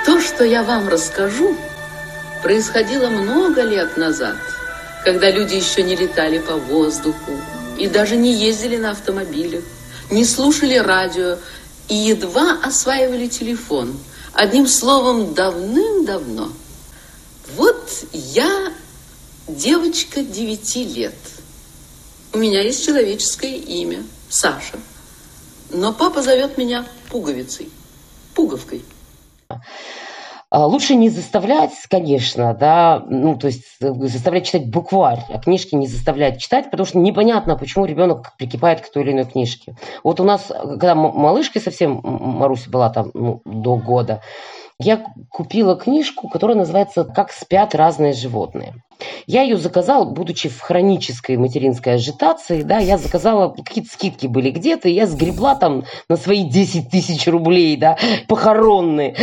То, 0.05 0.19
что 0.19 0.43
я 0.43 0.63
вам 0.63 0.89
расскажу, 0.89 1.55
происходило 2.43 3.07
много 3.07 3.61
лет 3.63 3.97
назад, 3.97 4.35
когда 5.03 5.31
люди 5.31 5.55
еще 5.55 5.81
не 5.81 5.95
летали 5.95 6.37
по 6.37 6.57
воздуху, 6.57 7.31
и 7.79 7.87
даже 7.87 8.17
не 8.17 8.33
ездили 8.33 8.77
на 8.77 8.91
автомобилях, 8.91 9.63
не 10.11 10.25
слушали 10.25 10.75
радио 10.75 11.37
и 11.87 11.95
едва 11.95 12.59
осваивали 12.61 13.27
телефон. 13.27 13.97
Одним 14.33 14.67
словом, 14.67 15.33
давным-давно. 15.33 16.51
Вот 17.55 17.89
я 18.11 18.73
девочка 19.47 20.21
девяти 20.21 20.83
лет. 20.85 21.15
У 22.33 22.37
меня 22.37 22.61
есть 22.61 22.85
человеческое 22.85 23.55
имя– 23.55 24.03
Саша. 24.29 24.79
Но 25.69 25.93
папа 25.93 26.21
зовет 26.21 26.57
меня 26.57 26.85
пуговицей, 27.09 27.69
пуговкой. 28.33 28.83
А, 30.53 30.67
Лучше 30.67 30.93
не 30.93 31.09
заставлять, 31.09 31.71
конечно, 31.89 32.53
да, 32.53 33.03
ну, 33.09 33.35
то 33.35 33.47
есть 33.47 33.63
э, 33.81 33.91
заставлять 33.91 34.45
читать 34.45 34.69
букварь, 34.69 35.25
а 35.29 35.39
книжки 35.39 35.73
не 35.73 35.87
заставлять 35.87 36.39
читать, 36.39 36.69
потому 36.69 36.85
что 36.85 36.99
непонятно, 36.99 37.57
почему 37.57 37.85
ребенок 37.85 38.33
прикипает 38.37 38.81
к 38.81 38.91
той 38.91 39.01
или 39.01 39.13
иной 39.13 39.25
книжке. 39.25 39.75
Вот 40.03 40.19
у 40.19 40.23
нас, 40.23 40.51
когда 40.51 40.91
м- 40.91 41.11
малышкой 41.15 41.59
совсем 41.59 42.01
Маруся 42.03 42.69
была 42.69 42.91
там 42.91 43.09
ну, 43.15 43.41
до 43.45 43.77
года, 43.77 44.21
я 44.77 45.03
купила 45.31 45.75
книжку, 45.75 46.29
которая 46.29 46.55
называется 46.55 47.03
«Как 47.03 47.31
спят 47.31 47.73
разные 47.73 48.13
животные». 48.13 48.75
Я 49.27 49.43
ее 49.43 49.57
заказала, 49.57 50.05
будучи 50.05 50.49
в 50.49 50.59
хронической 50.59 51.37
материнской 51.37 51.95
ажитации, 51.95 52.61
да, 52.61 52.79
я 52.79 52.97
заказала, 52.97 53.49
какие-то 53.49 53.91
скидки 53.91 54.27
были 54.27 54.51
где-то, 54.51 54.89
и 54.89 54.93
я 54.93 55.07
сгребла 55.07 55.55
там 55.55 55.83
на 56.09 56.17
свои 56.17 56.43
10 56.43 56.89
тысяч 56.89 57.27
рублей, 57.27 57.77
да, 57.77 57.97
похоронные. 58.27 59.15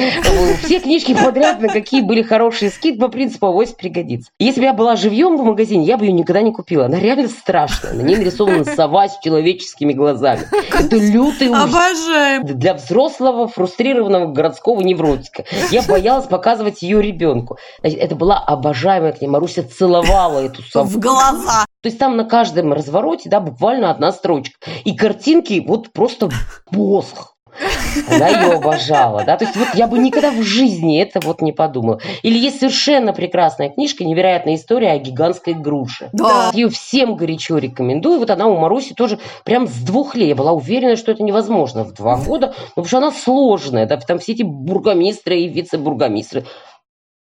Все 0.62 0.80
книжки 0.80 1.14
подряд, 1.14 1.60
на 1.60 1.68
какие 1.68 2.00
были 2.00 2.22
хорошие 2.22 2.70
скидки, 2.70 2.98
по 2.98 3.08
принципу 3.08 3.46
авось 3.46 3.70
пригодится. 3.70 4.30
Если 4.38 4.60
бы 4.60 4.66
я 4.66 4.72
была 4.72 4.96
живьем 4.96 5.36
в 5.36 5.44
магазине, 5.44 5.84
я 5.84 5.96
бы 5.96 6.06
ее 6.06 6.12
никогда 6.12 6.42
не 6.42 6.52
купила. 6.52 6.86
Она 6.86 6.98
реально 6.98 7.28
страшная. 7.28 7.92
На 7.92 8.02
ней 8.02 8.16
нарисована 8.16 8.64
сова 8.64 9.08
с 9.08 9.18
человеческими 9.20 9.92
глазами. 9.92 10.42
Это 10.72 10.96
лютый 10.96 11.48
ужас. 11.48 11.64
Обожаем. 11.64 12.44
Для 12.44 12.74
взрослого 12.74 13.48
фрустрированного 13.48 14.32
городского 14.32 14.80
невротика. 14.80 15.44
Я 15.70 15.82
боялась 15.82 16.26
показывать 16.26 16.82
ее 16.82 17.02
ребенку. 17.02 17.58
Значит, 17.80 17.98
это 17.98 18.14
была 18.14 18.38
обожаемая 18.38 19.12
книга. 19.12 19.32
Маруся 19.32 19.59
Олеся 19.60 19.76
целовала 19.76 20.38
эту 20.40 20.62
сову. 20.70 20.88
В 20.88 20.98
глаза. 20.98 21.64
То 21.82 21.88
есть 21.88 21.98
там 21.98 22.16
на 22.16 22.24
каждом 22.24 22.72
развороте, 22.72 23.30
да, 23.30 23.40
буквально 23.40 23.90
одна 23.90 24.12
строчка. 24.12 24.58
И 24.84 24.94
картинки 24.94 25.62
вот 25.66 25.92
просто 25.92 26.30
босх. 26.70 27.34
Она 28.08 28.28
ее 28.28 28.52
обожала, 28.52 29.24
да, 29.24 29.36
то 29.36 29.44
есть 29.44 29.56
вот 29.56 29.68
я 29.74 29.88
бы 29.88 29.98
никогда 29.98 30.30
в 30.30 30.40
жизни 30.40 31.02
это 31.02 31.18
вот 31.18 31.42
не 31.42 31.50
подумала. 31.50 32.00
Или 32.22 32.38
есть 32.38 32.60
совершенно 32.60 33.12
прекрасная 33.12 33.70
книжка 33.70 34.04
«Невероятная 34.04 34.54
история 34.54 34.92
о 34.92 34.98
гигантской 34.98 35.54
груше». 35.54 36.10
Да. 36.12 36.52
Ее 36.54 36.68
всем 36.68 37.16
горячо 37.16 37.58
рекомендую. 37.58 38.20
Вот 38.20 38.30
она 38.30 38.46
у 38.46 38.56
Маруси 38.56 38.94
тоже 38.94 39.18
прям 39.44 39.66
с 39.66 39.74
двух 39.80 40.14
лет. 40.14 40.28
Я 40.28 40.34
была 40.36 40.52
уверена, 40.52 40.94
что 40.94 41.10
это 41.10 41.24
невозможно 41.24 41.82
в 41.82 41.92
два 41.92 42.16
года, 42.16 42.54
ну, 42.76 42.82
потому 42.82 42.86
что 42.86 42.98
она 42.98 43.10
сложная, 43.10 43.86
да, 43.86 43.96
там 43.96 44.20
все 44.20 44.32
эти 44.32 44.42
бургомистры 44.42 45.40
и 45.40 45.48
вице-бургомистры. 45.48 46.44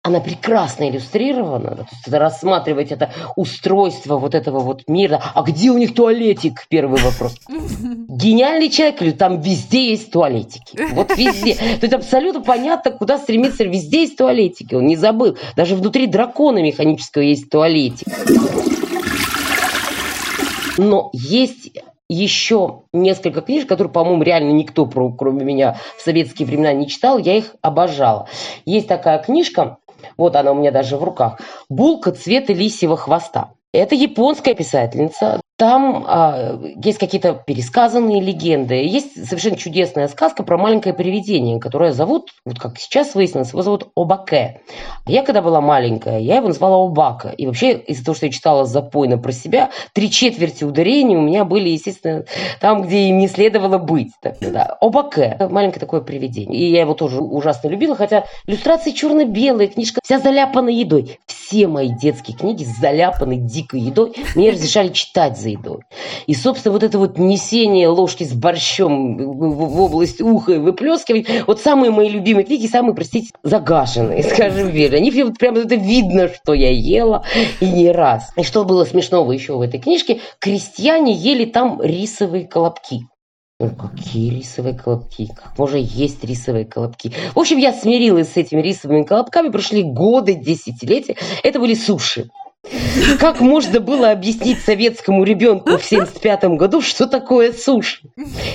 Она 0.05 0.21
прекрасно 0.21 0.89
иллюстрирована, 0.89 1.75
то 1.75 1.87
есть 1.91 2.09
рассматривать 2.09 2.93
это 2.93 3.11
устройство 3.35 4.17
вот 4.17 4.35
этого 4.35 4.61
вот 4.61 4.89
мира. 4.89 5.21
А 5.35 5.43
где 5.43 5.71
у 5.71 5.77
них 5.77 5.93
туалетик? 5.93 6.67
Первый 6.69 7.01
вопрос. 7.03 7.35
Гениальный 7.49 8.71
человек, 8.71 9.19
там 9.19 9.41
везде 9.41 9.91
есть 9.91 10.13
туалетики. 10.13 10.79
Вот 10.93 11.17
везде. 11.17 11.55
То 11.57 11.83
есть 11.83 11.93
абсолютно 11.93 12.43
понятно, 12.43 12.93
куда 12.93 13.19
стремиться. 13.19 13.65
Везде 13.65 14.03
есть 14.03 14.17
туалетики. 14.17 14.75
Он 14.75 14.87
не 14.87 14.97
забыл. 14.97 15.37
Даже 15.57 15.75
внутри 15.75 16.07
дракона 16.07 16.63
механического 16.63 17.23
есть 17.23 17.51
туалетик. 17.51 18.07
Но 20.79 21.11
есть 21.13 21.73
еще 22.09 22.83
несколько 22.93 23.41
книжек, 23.43 23.69
которые, 23.69 23.93
по-моему, 23.93 24.23
реально 24.23 24.53
никто, 24.53 24.87
кроме 24.87 25.45
меня, 25.45 25.77
в 25.97 26.03
советские 26.03 26.47
времена 26.47 26.73
не 26.73 26.89
читал. 26.89 27.19
Я 27.19 27.37
их 27.37 27.57
обожала. 27.63 28.29
Есть 28.65 28.87
такая 28.87 29.19
книжка, 29.19 29.79
вот 30.17 30.37
она 30.37 30.53
у 30.53 30.55
меня 30.55 30.71
даже 30.71 30.97
в 30.97 31.05
руках. 31.05 31.41
«Булка 31.69 32.13
цвета 32.13 32.53
лисьего 32.53 32.97
хвоста». 32.97 33.53
Это 33.73 33.95
японская 33.95 34.55
писательница. 34.55 35.41
Там 35.59 36.05
а, 36.07 36.57
есть 36.85 36.99
какие-то 36.99 37.35
пересказанные 37.35 38.21
легенды. 38.21 38.77
Есть 38.77 39.27
совершенно 39.27 39.57
чудесная 39.57 40.07
сказка 40.07 40.45
про 40.45 40.57
маленькое 40.57 40.95
привидение, 40.95 41.59
которое 41.59 41.93
зовут, 41.93 42.31
вот 42.45 42.61
как 42.61 42.79
сейчас 42.79 43.17
выяснилось, 43.17 43.51
его 43.51 43.63
зовут 43.63 43.89
Обаке. 43.97 44.61
А 45.05 45.11
я 45.11 45.25
когда 45.25 45.43
была 45.43 45.61
маленькая, 45.61 46.21
я 46.21 46.37
его 46.37 46.47
назвала 46.47 46.87
Обака. 46.87 47.31
И 47.31 47.45
вообще, 47.45 47.73
из-за 47.73 48.05
того, 48.05 48.15
что 48.15 48.27
я 48.27 48.33
читала 48.33 48.67
запойно 48.67 49.19
про 49.19 49.33
себя, 49.33 49.71
три 49.95 50.13
четверти 50.13 50.63
ударений 50.63 51.17
у 51.17 51.23
меня 51.23 51.45
были, 51.45 51.71
естественно, 51.71 52.25
там, 52.61 52.83
где 52.83 53.09
им 53.09 53.19
не 53.19 53.27
следовало 53.27 53.79
быть. 53.79 54.13
Так, 54.23 54.37
да. 54.41 54.77
Обаке. 54.81 55.39
Маленькое 55.51 55.81
такое 55.81 56.03
привидение. 56.03 56.57
И 56.57 56.71
я 56.71 56.83
его 56.83 56.95
тоже 56.95 57.21
ужасно 57.21 57.67
любила, 57.67 57.97
хотя 57.97 58.27
иллюстрации 58.47 58.93
черно-белые, 58.93 59.67
книжка 59.67 60.01
вся 60.05 60.21
заляпана 60.21 60.69
едой. 60.69 61.19
Все 61.27 61.67
мои 61.67 61.89
детские 61.89 62.37
книги 62.37 62.63
заляпаны 62.63 63.39
дикой 63.39 63.81
едой. 63.81 64.13
Мне 64.37 64.51
разрешали 64.51 64.91
читать 64.91 65.37
за 65.37 65.48
едой. 65.51 65.83
И, 66.27 66.35
собственно, 66.35 66.73
вот 66.73 66.83
это 66.83 66.99
вот 66.99 67.19
несение 67.19 67.89
ложки 67.89 68.25
с 68.25 68.33
борщом 68.33 69.17
в, 69.17 69.81
область 69.81 70.21
уха 70.21 70.53
и 70.53 70.59
выплескивание, 70.59 71.45
вот 71.47 71.61
самые 71.61 71.91
мои 71.91 72.09
любимые 72.09 72.45
книги, 72.45 72.67
самые, 72.67 72.95
простите, 72.95 73.31
загашенные, 73.43 74.23
скажем 74.35 74.69
верно. 74.69 74.99
Они 74.99 75.11
прям, 75.11 75.35
прям 75.35 75.57
это 75.57 75.75
видно, 75.75 76.29
что 76.29 76.55
я 76.55 76.71
ела 76.71 77.25
и 77.61 77.67
не 77.67 77.91
раз. 77.91 78.31
И 78.37 78.43
что 78.43 78.65
было 78.65 78.85
смешного 78.85 79.33
еще 79.33 79.57
в 79.57 79.61
этой 79.61 79.81
книжке, 79.81 80.21
крестьяне 80.39 81.13
ели 81.13 81.45
там 81.45 81.81
рисовые 81.83 82.47
колобки. 82.47 83.07
Ну, 83.61 83.71
какие 83.71 84.31
рисовые 84.31 84.79
колобки? 84.79 85.27
Как 85.35 85.59
можно 85.59 85.79
есть 85.79 86.23
рисовые 86.23 86.65
колобки? 86.65 87.13
В 87.35 87.41
общем, 87.41 87.57
я 87.59 87.73
смирилась 87.73 88.33
с 88.33 88.37
этими 88.37 88.63
рисовыми 88.63 89.03
колобками. 89.03 89.49
Прошли 89.49 89.83
годы, 89.83 90.35
десятилетия. 90.35 91.17
Это 91.43 91.59
были 91.59 91.75
суши. 91.75 92.31
Как 93.19 93.41
можно 93.41 93.81
было 93.81 94.11
объяснить 94.11 94.61
советскому 94.61 95.25
ребенку 95.25 95.77
в 95.77 95.85
75 95.85 96.45
году, 96.57 96.81
что 96.81 97.07
такое 97.07 97.53
суши? 97.53 98.01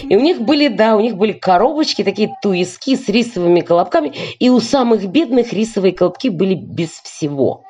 И 0.03 0.15
у 0.15 0.20
них 0.20 0.41
были, 0.41 0.67
да, 0.67 0.96
у 0.96 1.00
них 1.00 1.15
были 1.15 1.34
коробочки, 1.34 2.03
такие 2.03 2.34
туиски 2.41 2.96
с 2.96 3.08
рисовыми 3.10 3.62
колобками, 3.62 4.13
и 4.39 4.50
у 4.50 4.60
самых 4.60 5.05
бедных 5.08 5.53
рисовые 5.53 5.93
колобки 5.93 6.29
были 6.29 6.55
без 6.55 6.89
всего. 6.89 7.63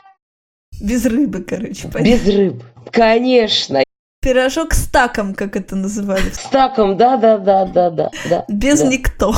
Без 0.82 1.06
рыбы, 1.06 1.44
короче. 1.44 1.88
понятно. 1.88 2.04
Без 2.04 2.36
рыб. 2.36 2.64
Конечно. 2.92 3.84
Пирожок 4.22 4.74
с 4.74 4.88
таком, 4.90 5.36
как 5.36 5.56
это 5.56 5.76
называли. 5.76 6.30
С 6.32 6.50
таком, 6.50 6.98
да, 6.98 7.18
да, 7.18 7.38
да, 7.38 7.66
да, 7.66 7.90
да. 7.90 8.12
да 8.30 8.46
Без 8.48 8.80
да. 8.80 8.88
никто. 8.88 9.34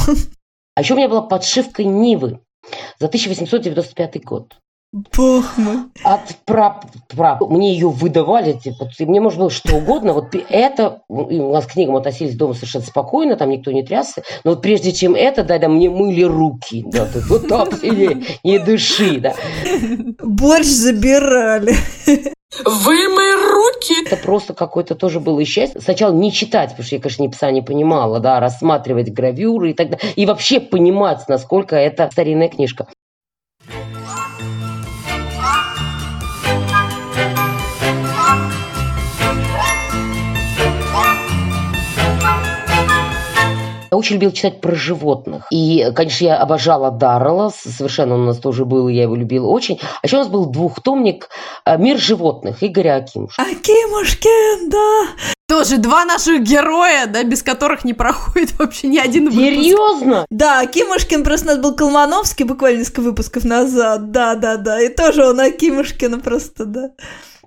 А 0.75 0.81
еще 0.81 0.93
у 0.93 0.97
меня 0.97 1.09
была 1.09 1.21
подшивка 1.21 1.83
Нивы 1.83 2.39
за 2.99 3.07
1895 3.07 4.23
год. 4.23 4.57
Бог 4.95 5.57
мой. 5.57 5.75
От 6.05 6.37
прап, 6.45 6.85
прап. 7.09 7.41
Мне 7.49 7.73
ее 7.73 7.89
выдавали, 7.89 8.53
типа, 8.53 8.87
и 8.97 9.05
мне 9.05 9.19
можно 9.19 9.41
было 9.41 9.49
что 9.49 9.75
угодно. 9.75 10.13
Вот 10.13 10.33
это, 10.47 11.01
у 11.09 11.51
нас 11.51 11.65
к 11.65 11.73
книгам 11.73 11.97
относились 11.97 12.37
дома 12.37 12.53
совершенно 12.53 12.85
спокойно, 12.85 13.35
там 13.35 13.49
никто 13.49 13.73
не 13.73 13.83
трясся. 13.83 14.23
Но 14.45 14.51
вот 14.51 14.61
прежде 14.61 14.93
чем 14.93 15.13
это, 15.13 15.43
да, 15.43 15.59
да, 15.59 15.67
мне 15.67 15.89
мыли 15.89 16.23
руки. 16.23 16.85
Да, 16.87 17.09
есть 17.13 17.27
вот 17.27 17.45
так 17.49 17.73
себе, 17.81 18.23
не 18.45 18.57
дыши, 18.57 19.19
да. 19.19 19.33
Борщ 20.23 20.67
забирали. 20.67 21.75
Вымой 22.63 23.35
руки! 23.51 24.05
Это 24.05 24.15
просто 24.15 24.53
какое-то 24.53 24.95
тоже 24.95 25.19
было 25.19 25.43
счастье. 25.43 25.81
Сначала 25.81 26.13
не 26.13 26.31
читать, 26.31 26.69
потому 26.69 26.85
что 26.85 26.95
я, 26.95 27.01
конечно, 27.01 27.23
ни 27.23 27.27
пса 27.27 27.51
не 27.51 27.61
понимала, 27.61 28.21
да, 28.21 28.39
рассматривать 28.39 29.11
гравюры 29.11 29.71
и 29.71 29.73
так 29.73 29.89
далее. 29.89 30.13
И 30.15 30.25
вообще 30.25 30.61
понимать, 30.61 31.27
насколько 31.27 31.75
это 31.75 32.09
старинная 32.11 32.47
книжка. 32.47 32.87
Я 43.95 43.99
очень 43.99 44.15
любила 44.15 44.33
читать 44.33 44.59
про 44.59 44.75
животных. 44.75 45.47
И, 45.51 45.89
конечно, 45.95 46.25
я 46.25 46.37
обожала 46.37 46.91
Даррелла, 46.91 47.49
совершенно 47.57 48.15
он 48.15 48.23
у 48.23 48.25
нас 48.25 48.39
тоже 48.39 48.65
был, 48.65 48.89
и 48.89 48.93
я 48.93 49.03
его 49.03 49.15
любила 49.15 49.47
очень. 49.47 49.79
А 49.81 50.05
еще 50.05 50.17
у 50.17 50.19
нас 50.19 50.27
был 50.27 50.47
двухтомник 50.47 51.29
э, 51.65 51.77
«Мир 51.77 51.97
животных» 51.97 52.57
Игоря 52.61 52.97
Акимуша. 52.97 53.41
Акимушкин, 53.41 54.69
да. 54.69 55.07
Тоже 55.47 55.77
два 55.77 56.03
наших 56.03 56.43
героя, 56.43 57.05
да, 57.07 57.23
без 57.23 57.41
которых 57.41 57.85
не 57.85 57.93
проходит 57.93 58.59
вообще 58.59 58.87
ни 58.87 58.97
один 58.97 59.29
выпуск. 59.29 59.39
Серьезно? 59.39 60.25
Да, 60.29 60.59
Акимушкин 60.59 61.23
просто 61.23 61.45
у 61.45 61.49
нас 61.51 61.59
был 61.59 61.73
Колмановский 61.73 62.43
буквально 62.43 62.79
несколько 62.79 62.99
выпусков 62.99 63.45
назад. 63.45 64.11
Да, 64.11 64.35
да, 64.35 64.57
да. 64.57 64.81
И 64.81 64.89
тоже 64.89 65.25
он 65.25 65.39
Акимушкина 65.39 66.19
просто, 66.19 66.65
да. 66.65 66.89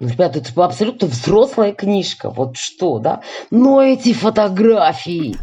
Ну, 0.01 0.09
ребята, 0.09 0.39
это 0.39 0.65
абсолютно 0.65 1.09
взрослая 1.09 1.73
книжка. 1.73 2.31
Вот 2.31 2.57
что, 2.57 2.99
да? 3.01 3.21
Но 3.51 3.83
эти 3.83 4.13
фотографии, 4.13 5.37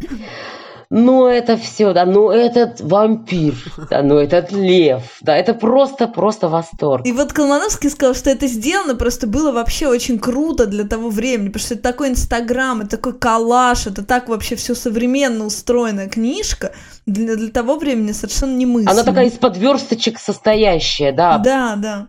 но 0.95 1.29
это 1.29 1.57
все, 1.57 1.91
да, 1.91 2.05
ну 2.05 2.31
этот 2.31 2.79
вампир, 2.79 3.53
да, 3.89 4.01
ну 4.01 4.15
этот 4.15 4.53
лев, 4.53 5.03
да, 5.19 5.35
это 5.35 5.53
просто, 5.53 6.07
просто 6.07 6.47
восторг. 6.47 7.05
И 7.05 7.11
вот 7.11 7.33
Колмановский 7.33 7.89
сказал, 7.89 8.15
что 8.15 8.29
это 8.29 8.47
сделано 8.47 8.95
просто 8.95 9.27
было 9.27 9.51
вообще 9.51 9.87
очень 9.87 10.17
круто 10.17 10.65
для 10.67 10.85
того 10.85 11.09
времени, 11.09 11.47
потому 11.49 11.65
что 11.65 11.73
это 11.73 11.83
такой 11.83 12.11
инстаграм, 12.11 12.79
это 12.79 12.91
такой 12.91 13.11
коллаж, 13.11 13.87
это 13.87 14.05
так 14.05 14.29
вообще 14.29 14.55
все 14.55 14.73
современно 14.73 15.45
устроенная 15.45 16.07
книжка, 16.07 16.71
для, 17.05 17.35
для 17.35 17.49
того 17.49 17.75
времени 17.75 18.13
совершенно 18.13 18.55
немыслимо. 18.55 18.91
Она 18.91 19.03
такая 19.03 19.25
из-под 19.25 19.57
версточек 19.57 20.17
состоящая, 20.17 21.11
да. 21.11 21.37
Да, 21.39 21.75
да. 21.75 22.07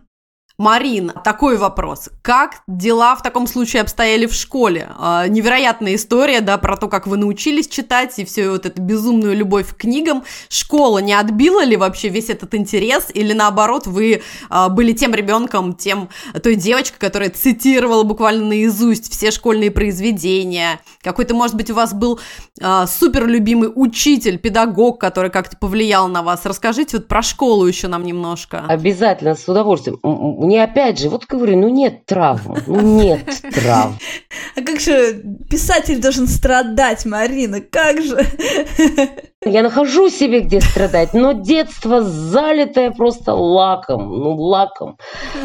Марин, 0.59 1.11
такой 1.23 1.55
вопрос. 1.55 2.09
Как 2.23 2.63
дела 2.67 3.15
в 3.15 3.21
таком 3.21 3.45
случае 3.45 3.83
обстояли 3.83 4.25
в 4.25 4.33
школе? 4.33 4.89
А, 4.97 5.27
невероятная 5.27 5.93
история, 5.93 6.41
да, 6.41 6.57
про 6.57 6.75
то, 6.77 6.87
как 6.87 7.05
вы 7.05 7.17
научились 7.17 7.67
читать 7.67 8.17
и 8.17 8.25
всю 8.25 8.49
вот 8.49 8.65
эту 8.65 8.81
безумную 8.81 9.37
любовь 9.37 9.67
к 9.67 9.77
книгам. 9.77 10.23
Школа 10.49 10.97
не 10.97 11.13
отбила 11.13 11.63
ли 11.63 11.77
вообще 11.77 12.09
весь 12.09 12.31
этот 12.31 12.55
интерес? 12.55 13.11
Или 13.13 13.33
наоборот, 13.33 13.85
вы 13.85 14.23
а, 14.49 14.69
были 14.69 14.93
тем 14.93 15.13
ребенком, 15.13 15.75
тем, 15.75 16.09
той 16.41 16.55
девочкой, 16.55 16.97
которая 17.01 17.29
цитировала 17.29 18.01
буквально 18.01 18.45
наизусть 18.47 19.11
все 19.11 19.29
школьные 19.29 19.69
произведения? 19.69 20.79
Какой-то, 21.03 21.35
может 21.35 21.55
быть, 21.55 21.69
у 21.69 21.75
вас 21.75 21.93
был 21.93 22.19
а, 22.59 22.87
супер 22.87 23.27
любимый 23.27 23.71
учитель, 23.75 24.39
педагог, 24.39 24.99
который 24.99 25.29
как-то 25.29 25.55
повлиял 25.55 26.07
на 26.07 26.23
вас? 26.23 26.47
Расскажите 26.47 26.97
вот 26.97 27.07
про 27.07 27.21
школу 27.21 27.67
еще 27.67 27.87
нам 27.87 28.03
немножко. 28.03 28.65
Обязательно, 28.67 29.35
с 29.35 29.47
удовольствием. 29.47 29.99
Мне 30.47 30.63
опять 30.63 30.97
же, 30.97 31.09
вот 31.09 31.25
говорю, 31.25 31.57
ну 31.57 31.67
нет 31.67 32.05
травм, 32.05 32.55
ну 32.67 32.79
нет 32.79 33.19
травм. 33.53 33.97
А 34.55 34.61
как 34.61 34.79
же 34.79 35.21
писатель 35.49 35.99
должен 35.99 36.25
страдать, 36.25 37.05
Марина, 37.05 37.59
как 37.59 38.01
же? 38.01 38.17
Я 39.45 39.61
нахожу 39.61 40.09
себе 40.09 40.39
где 40.39 40.61
страдать, 40.61 41.13
но 41.13 41.33
детство 41.33 42.01
залитое 42.01 42.91
просто 42.91 43.33
лаком, 43.33 44.09
ну 44.09 44.35
лаком. 44.35 44.97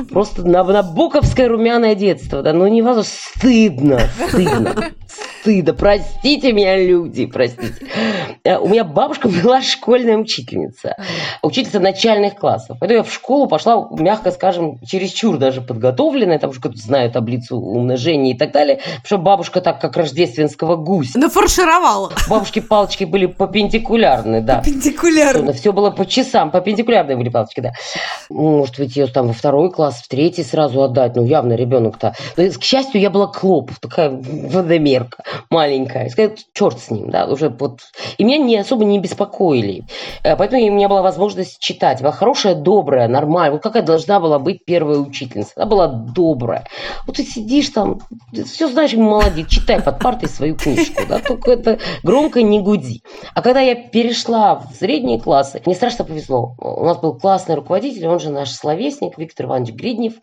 Просто 0.08 0.46
на, 0.46 0.62
набоковское 0.62 1.48
румяное 1.48 1.96
детство, 1.96 2.42
да, 2.42 2.52
ну 2.52 2.68
невозможно, 2.68 3.10
стыдно, 3.12 4.00
стыдно, 4.28 4.92
стыда. 5.22 5.72
Простите 5.72 6.52
меня, 6.52 6.76
люди, 6.76 7.26
простите. 7.26 7.74
Э, 8.44 8.56
У 8.58 8.68
меня 8.68 8.84
бабушка 8.84 9.28
была 9.28 9.60
школьная 9.62 10.16
учительница. 10.16 10.96
Учительница 11.42 11.80
начальных 11.80 12.36
классов. 12.36 12.76
Поэтому 12.80 12.98
я 12.98 13.04
в 13.04 13.12
школу 13.12 13.46
пошла, 13.48 13.88
мягко 13.92 14.30
скажем, 14.30 14.78
чересчур 14.86 15.38
даже 15.38 15.60
подготовленная, 15.60 16.38
там 16.38 16.52
что 16.52 16.70
знаю 16.74 17.10
таблицу 17.10 17.56
умножения 17.56 18.34
и 18.34 18.38
так 18.38 18.52
далее. 18.52 18.76
Потому 18.76 19.04
что 19.04 19.18
бабушка 19.18 19.60
так, 19.60 19.80
как 19.80 19.96
рождественского 19.96 20.76
гуся. 20.76 21.18
Нафаршировала. 21.18 22.12
Бабушки 22.28 22.60
палочки 22.60 23.04
были 23.04 23.26
перпендикулярны, 23.26 24.40
да. 24.40 24.62
Перпендикулярно. 24.62 25.52
Все 25.52 25.72
было 25.72 25.90
по 25.90 26.06
часам, 26.06 26.50
перпендикулярные 26.50 27.16
были 27.16 27.28
палочки, 27.28 27.60
да. 27.60 27.72
Ну, 28.30 28.58
Может 28.58 28.78
быть, 28.78 28.96
ее 28.96 29.06
там 29.06 29.26
во 29.28 29.32
второй 29.32 29.70
класс, 29.70 30.02
в 30.02 30.08
третий 30.08 30.42
сразу 30.42 30.82
отдать. 30.82 31.16
Ну, 31.16 31.24
явно 31.24 31.54
ребенок-то. 31.54 32.14
Но, 32.36 32.44
К 32.48 32.62
счастью, 32.62 33.00
я 33.00 33.10
была 33.10 33.26
клоп, 33.26 33.70
такая 33.80 34.10
водомерка 34.10 35.11
маленькая. 35.50 36.08
Сказать, 36.08 36.46
черт 36.52 36.78
с 36.78 36.90
ним, 36.90 37.10
да, 37.10 37.26
уже 37.26 37.48
вот. 37.48 37.80
И 38.18 38.24
меня 38.24 38.38
не 38.38 38.56
особо 38.56 38.84
не 38.84 38.98
беспокоили. 38.98 39.84
Э, 40.22 40.36
Поэтому 40.36 40.62
у 40.66 40.70
меня 40.70 40.88
была 40.88 41.02
возможность 41.02 41.58
читать. 41.60 42.00
Была 42.00 42.12
хорошая, 42.12 42.54
добрая, 42.54 43.08
нормальная. 43.08 43.52
Вот 43.52 43.62
какая 43.62 43.82
должна 43.82 44.20
была 44.20 44.38
быть 44.38 44.64
первая 44.64 44.98
учительница. 44.98 45.52
Она 45.56 45.66
была 45.66 45.86
добрая. 45.88 46.66
Вот 47.06 47.16
ты 47.16 47.24
сидишь 47.24 47.68
там, 47.70 48.00
все 48.46 48.68
знаешь, 48.68 48.94
молодец, 48.94 49.48
читай 49.48 49.80
под 49.80 49.98
партой 49.98 50.28
свою 50.28 50.56
книжку, 50.56 51.02
да, 51.08 51.18
только 51.18 51.52
это 51.52 51.78
громко 52.02 52.42
не 52.42 52.60
гуди. 52.60 53.02
А 53.34 53.42
когда 53.42 53.60
я 53.60 53.74
перешла 53.74 54.56
в 54.56 54.74
средние 54.74 55.20
классы, 55.20 55.62
мне 55.64 55.74
страшно 55.74 56.04
повезло. 56.04 56.54
У 56.58 56.84
нас 56.84 56.98
был 56.98 57.18
классный 57.18 57.54
руководитель, 57.54 58.06
он 58.06 58.20
же 58.20 58.30
наш 58.30 58.50
словесник 58.50 59.18
Виктор 59.18 59.46
Иванович 59.46 59.74
Гриднев. 59.74 60.14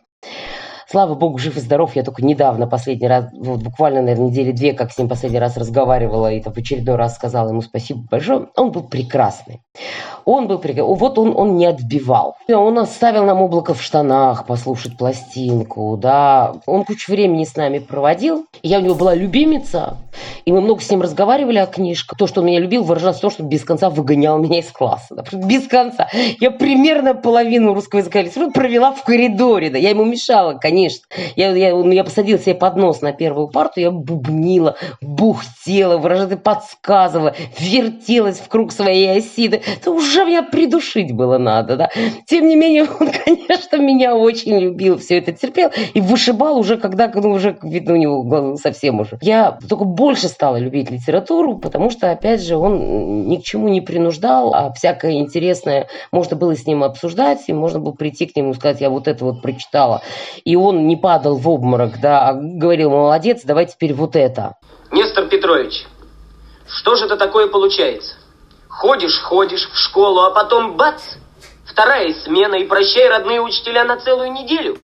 Слава 0.90 1.14
богу, 1.14 1.38
жив 1.38 1.56
и 1.56 1.60
здоров. 1.60 1.94
Я 1.94 2.02
только 2.02 2.24
недавно, 2.24 2.66
последний 2.66 3.06
раз, 3.06 3.26
вот 3.32 3.62
буквально, 3.62 4.02
наверное, 4.02 4.26
недели 4.26 4.50
две, 4.50 4.72
как 4.72 4.90
с 4.90 4.98
ним 4.98 5.08
последний 5.08 5.38
раз 5.38 5.56
разговаривала, 5.56 6.32
и 6.32 6.40
там 6.40 6.52
в 6.52 6.56
очередной 6.56 6.96
раз 6.96 7.14
сказала 7.14 7.50
ему 7.50 7.62
спасибо 7.62 8.00
большое. 8.10 8.48
Он 8.56 8.72
был 8.72 8.82
прекрасный. 8.82 9.60
Он 10.24 10.48
был 10.48 10.58
прекрасный. 10.58 10.92
Вот 10.96 11.16
он, 11.16 11.32
он 11.36 11.56
не 11.56 11.66
отбивал. 11.66 12.34
Он 12.48 12.76
оставил 12.80 13.24
нам 13.24 13.40
облако 13.40 13.72
в 13.72 13.80
штанах 13.80 14.46
послушать 14.46 14.96
пластинку, 14.96 15.96
да. 15.96 16.54
Он 16.66 16.84
кучу 16.84 17.12
времени 17.12 17.44
с 17.44 17.54
нами 17.54 17.78
проводил. 17.78 18.46
Я 18.64 18.80
у 18.80 18.82
него 18.82 18.96
была 18.96 19.14
любимица, 19.14 19.96
и 20.44 20.50
мы 20.50 20.60
много 20.60 20.80
с 20.80 20.90
ним 20.90 21.02
разговаривали 21.02 21.58
о 21.58 21.66
книжках. 21.66 22.18
То, 22.18 22.26
что 22.26 22.40
он 22.40 22.48
меня 22.48 22.58
любил, 22.58 22.82
выражалось 22.82 23.18
в 23.18 23.20
том, 23.20 23.30
что 23.30 23.44
без 23.44 23.62
конца 23.62 23.90
выгонял 23.90 24.40
меня 24.40 24.58
из 24.58 24.72
класса. 24.72 25.14
Да, 25.14 25.22
без 25.38 25.68
конца. 25.68 26.08
Я 26.40 26.50
примерно 26.50 27.14
половину 27.14 27.74
русского 27.74 28.00
языка 28.00 28.22
литературы 28.22 28.50
провела 28.50 28.90
в 28.90 29.04
коридоре. 29.04 29.70
Да. 29.70 29.78
Я 29.78 29.90
ему 29.90 30.04
мешала, 30.04 30.54
конечно. 30.54 30.79
Я, 31.36 31.50
я, 31.52 31.74
он 31.74 31.88
меня 31.88 32.04
посадил 32.04 32.38
себе 32.38 32.54
под 32.54 32.76
нос 32.76 33.00
на 33.02 33.12
первую 33.12 33.48
парту, 33.48 33.80
я 33.80 33.90
бубнила, 33.90 34.76
бухтела, 35.00 35.98
выраженно 35.98 36.36
подсказывала, 36.36 37.34
вертелась 37.58 38.38
в 38.38 38.48
круг 38.48 38.72
своей 38.72 39.18
оси. 39.18 39.48
Да. 39.48 39.58
Это 39.58 39.90
уже 39.90 40.24
меня 40.24 40.42
придушить 40.42 41.12
было 41.12 41.38
надо, 41.38 41.76
да. 41.76 41.90
Тем 42.26 42.48
не 42.48 42.56
менее, 42.56 42.84
он, 43.00 43.10
конечно, 43.24 43.76
меня 43.76 44.14
очень 44.14 44.58
любил, 44.58 44.98
все 44.98 45.18
это 45.18 45.32
терпел 45.32 45.70
и 45.94 46.00
вышибал 46.00 46.58
уже, 46.58 46.76
когда, 46.76 47.10
ну, 47.14 47.30
уже, 47.30 47.56
видно, 47.62 47.94
у 47.94 47.96
него 47.96 48.56
совсем 48.56 49.00
уже. 49.00 49.18
Я 49.20 49.58
только 49.68 49.84
больше 49.84 50.28
стала 50.28 50.56
любить 50.56 50.90
литературу, 50.90 51.58
потому 51.58 51.90
что, 51.90 52.10
опять 52.10 52.42
же, 52.42 52.56
он 52.56 53.28
ни 53.28 53.36
к 53.36 53.42
чему 53.42 53.68
не 53.68 53.80
принуждал, 53.80 54.54
а 54.54 54.72
всякое 54.72 55.12
интересное 55.14 55.88
можно 56.12 56.36
было 56.36 56.56
с 56.56 56.66
ним 56.66 56.82
обсуждать, 56.84 57.40
и 57.46 57.52
можно 57.52 57.80
было 57.80 57.92
прийти 57.92 58.26
к 58.26 58.36
нему 58.36 58.52
и 58.52 58.54
сказать, 58.54 58.80
я 58.80 58.90
вот 58.90 59.08
это 59.08 59.24
вот 59.24 59.42
прочитала. 59.42 60.02
И 60.44 60.56
он 60.56 60.69
не 60.72 60.96
падал 60.96 61.36
в 61.36 61.48
обморок, 61.48 62.00
да, 62.00 62.28
а 62.28 62.34
говорил, 62.34 62.90
молодец, 62.90 63.42
давай 63.44 63.66
теперь 63.66 63.94
вот 63.94 64.16
это. 64.16 64.54
Нестор 64.90 65.26
Петрович, 65.26 65.86
что 66.68 66.94
же 66.94 67.06
это 67.06 67.16
такое 67.16 67.48
получается? 67.48 68.14
Ходишь, 68.68 69.20
ходишь 69.20 69.68
в 69.68 69.76
школу, 69.76 70.20
а 70.20 70.30
потом 70.30 70.76
бац! 70.76 71.02
Вторая 71.64 72.12
смена 72.14 72.56
и 72.56 72.66
прощай, 72.66 73.08
родные 73.08 73.40
учителя, 73.40 73.84
на 73.84 73.96
целую 73.98 74.32
неделю. 74.32 74.78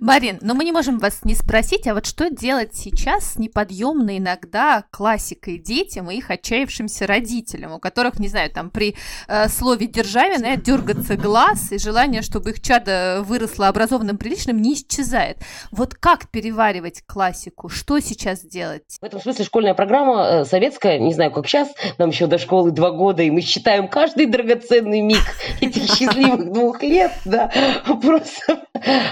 Марин, 0.00 0.38
но 0.40 0.54
мы 0.54 0.64
не 0.64 0.72
можем 0.72 0.98
вас 0.98 1.24
не 1.24 1.34
спросить, 1.34 1.86
а 1.86 1.94
вот 1.94 2.06
что 2.06 2.30
делать 2.30 2.74
сейчас 2.74 3.32
с 3.32 3.38
неподъемной 3.38 4.18
иногда 4.18 4.84
классикой 4.90 5.58
детям 5.58 6.10
и 6.10 6.16
их 6.16 6.30
отчаявшимся 6.30 7.06
родителям, 7.06 7.72
у 7.72 7.78
которых, 7.78 8.18
не 8.18 8.28
знаю, 8.28 8.50
там 8.50 8.70
при 8.70 8.94
э, 9.26 9.48
слове 9.48 9.86
«державе» 9.86 10.34
начинает 10.34 10.62
дергаться 10.62 11.16
глаз, 11.16 11.72
и 11.72 11.78
желание, 11.78 12.22
чтобы 12.22 12.50
их 12.50 12.60
чадо 12.60 13.22
выросло 13.24 13.68
образованным, 13.68 14.18
приличным, 14.18 14.60
не 14.60 14.74
исчезает. 14.74 15.38
Вот 15.70 15.94
как 15.94 16.28
переваривать 16.28 17.02
классику? 17.06 17.68
Что 17.68 18.00
сейчас 18.00 18.42
делать? 18.42 18.98
В 19.00 19.04
этом 19.04 19.20
смысле 19.20 19.44
школьная 19.44 19.74
программа 19.74 20.24
э, 20.24 20.44
советская, 20.44 20.98
не 20.98 21.14
знаю, 21.14 21.30
как 21.32 21.46
сейчас, 21.46 21.68
нам 21.98 22.10
еще 22.10 22.26
до 22.26 22.38
школы 22.38 22.70
два 22.70 22.90
года, 22.90 23.22
и 23.22 23.30
мы 23.30 23.40
считаем 23.40 23.88
каждый 23.88 24.26
драгоценный 24.26 25.00
миг 25.00 25.22
этих 25.60 25.84
счастливых 25.84 26.52
двух 26.52 26.82
лет, 26.82 27.12
да, 27.24 27.50
просто 28.02 28.66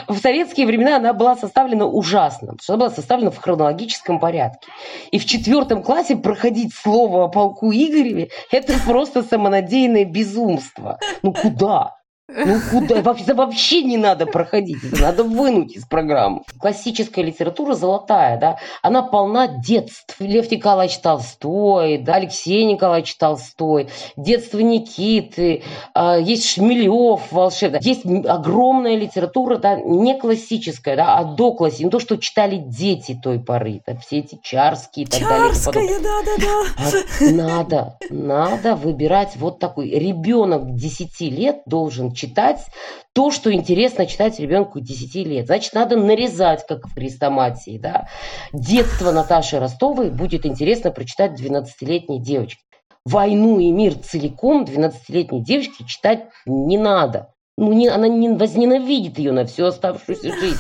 в 0.09 0.19
советские 0.19 0.66
времена 0.67 0.97
она 0.97 1.13
была 1.13 1.37
составлена 1.37 1.87
ужасно, 1.87 2.49
потому 2.49 2.63
что 2.63 2.75
она 2.75 2.81
была 2.81 2.91
составлена 2.95 3.31
в 3.31 3.39
хронологическом 3.39 4.21
порядке. 4.21 4.69
И 5.11 5.19
в 5.19 5.27
четвертом 5.27 5.83
классе 5.83 6.17
проходить 6.17 6.75
слово 6.75 7.25
о 7.25 7.29
полку 7.29 7.73
Игореве– 7.73 8.31
это 8.51 8.75
просто 8.87 9.23
самонадеянное 9.23 10.05
безумство. 10.05 10.99
Ну 11.23 11.33
куда? 11.33 11.95
Ну 12.29 12.61
куда? 12.71 13.03
Вообще, 13.03 13.83
не 13.83 13.97
надо 13.97 14.27
проходить, 14.27 14.83
это 14.83 15.01
надо 15.01 15.23
вынуть 15.23 15.77
из 15.77 15.85
программы. 15.87 16.43
Классическая 16.59 17.25
литература 17.25 17.75
золотая, 17.75 18.37
да, 18.39 18.59
она 18.83 19.03
полна 19.03 19.47
детств. 19.47 20.17
Лев 20.19 20.51
Николаевич 20.51 20.99
Толстой, 20.99 21.99
да, 21.99 22.15
Алексей 22.15 22.65
Николаевич 22.65 23.15
Толстой, 23.17 23.91
детство 24.17 24.59
Никиты, 24.59 25.63
э, 25.95 26.19
есть 26.21 26.49
Шмелев 26.51 27.31
волшебный. 27.31 27.79
Есть 27.83 28.05
огромная 28.05 28.97
литература, 28.97 29.59
да, 29.59 29.77
не 29.77 30.19
классическая, 30.19 30.97
да, 30.97 31.19
а 31.19 31.25
доклассическая, 31.25 31.87
не 31.87 31.91
то, 31.93 32.01
что 32.01 32.17
читали 32.17 32.57
дети 32.57 33.19
той 33.23 33.39
поры, 33.39 33.83
да, 33.87 33.95
все 33.99 34.19
эти 34.19 34.37
Чарские 34.43 35.07
и 35.07 35.09
так 35.09 35.21
далее. 35.21 35.51
и 35.51 35.53
тому 35.53 35.65
подобное. 35.65 35.89
Чарская, 35.89 37.27
да-да-да. 37.27 37.27
А 37.29 37.31
Надо, 37.31 37.99
надо 38.11 38.75
выбирать 38.75 39.37
вот 39.37 39.61
такой. 39.61 39.91
Ребенок 39.91 40.75
10 40.75 41.21
лет 41.21 41.63
должен 41.67 42.16
читать 42.17 42.67
то, 43.13 43.31
что 43.31 43.53
интересно 43.53 44.07
читать 44.07 44.41
ребенку 44.41 44.81
10 44.81 45.15
лет. 45.27 45.47
Значит, 45.47 45.75
надо 45.75 45.97
нарезать, 45.97 46.67
как 46.67 46.87
в 46.87 46.95
хрестоматии. 46.95 47.79
Да? 47.79 48.09
Детство 48.53 49.13
Наташи 49.13 49.61
Ростовой 49.61 50.11
будет 50.11 50.45
интересно 50.45 50.91
прочитать 50.91 51.41
12-летней 51.41 52.21
девочке. 52.21 52.61
«Войну 53.05 53.61
и 53.61 53.71
мир» 53.71 53.95
целиком 53.95 54.65
12-летней 54.65 55.45
девочке 55.45 55.85
читать 55.85 56.25
не 56.45 56.77
надо. 56.77 57.33
Ну, 57.57 57.73
не, 57.73 57.89
она 57.89 58.09
не 58.09 58.29
возненавидит 58.31 59.19
ее 59.19 59.33
на 59.33 59.47
всю 59.47 59.67
оставшуюся 59.67 60.33
жизнь. 60.35 60.59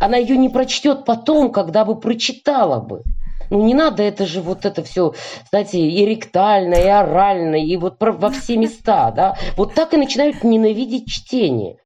Она 0.00 0.16
ее 0.16 0.36
не 0.36 0.48
прочтет 0.48 1.04
потом, 1.04 1.52
когда 1.52 1.84
бы 1.84 1.98
прочитала 1.98 2.80
бы. 2.80 3.02
Ну, 3.50 3.64
не 3.64 3.74
надо, 3.74 4.02
это 4.02 4.26
же 4.26 4.40
вот 4.40 4.64
это 4.66 4.82
все, 4.82 5.12
знаете, 5.50 5.78
и 5.80 6.04
ректально, 6.04 6.74
и 6.74 6.86
орально, 6.86 7.56
и 7.56 7.76
вот 7.76 7.98
про- 7.98 8.12
во 8.12 8.30
все 8.30 8.56
места, 8.56 9.10
да. 9.10 9.36
Вот 9.56 9.74
так 9.74 9.94
и 9.94 9.96
начинают 9.96 10.44
ненавидеть 10.44 11.08
чтение. 11.08 11.76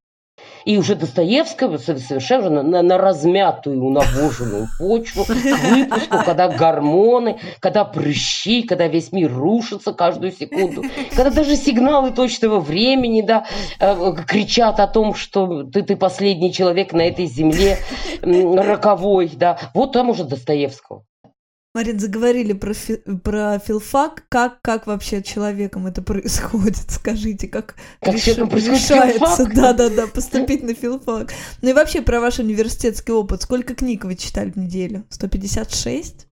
И 0.65 0.77
уже 0.79 0.95
Достоевского 0.95 1.77
со- 1.77 1.99
совершенно 1.99 2.63
на, 2.63 2.83
на- 2.83 2.99
размятую, 2.99 3.91
навоженную 3.91 4.69
почву, 4.79 5.25
к 5.25 5.29
выпуску, 5.29 6.17
когда 6.25 6.49
гормоны, 6.49 7.39
когда 7.61 7.85
прыщи, 7.85 8.63
когда 8.63 8.87
весь 8.87 9.13
мир 9.13 9.33
рушится 9.33 9.93
каждую 9.93 10.33
секунду, 10.33 10.85
когда 11.15 11.31
даже 11.31 11.57
сигналы 11.57 12.13
точного 12.13 12.61
времени, 12.61 13.23
да, 13.23 13.45
э, 13.81 14.15
кричат 14.27 14.81
о 14.81 14.87
том, 14.87 15.15
что 15.15 15.65
ты, 15.65 15.83
ты 15.83 15.97
последний 15.97 16.53
человек 16.53 16.93
на 16.93 17.03
этой 17.03 17.27
земле, 17.27 17.79
роковой, 18.23 19.31
да. 19.35 19.59
Вот 19.75 19.93
там 19.93 20.11
уже 20.11 20.25
Достоевского. 20.25 21.05
Марин, 21.75 21.99
заговорили 21.99 22.53
про, 22.53 22.75
фи- 22.75 23.01
про 23.25 23.59
филфак. 23.59 24.25
Как, 24.29 24.61
как 24.61 24.87
вообще 24.87 25.23
человеком 25.23 25.87
это 25.87 26.03
происходит? 26.03 26.77
Скажите, 26.91 27.49
как, 27.49 27.77
Как 28.01 28.15
реш- 28.15 28.37
решается, 28.37 29.47
да-да-да, 29.55 30.07
поступить 30.07 30.63
на 30.63 30.75
филфак. 30.75 31.33
Ну 31.63 31.71
и 31.71 31.73
вообще 31.73 32.03
про 32.03 32.21
ваш 32.21 32.41
университетский 32.41 33.13
опыт. 33.13 33.41
Сколько 33.43 33.75
книг 33.75 34.05
вы 34.05 34.17
читали 34.17 34.51
в 34.51 34.57
неделю? 34.57 35.05
156? 35.09 36.27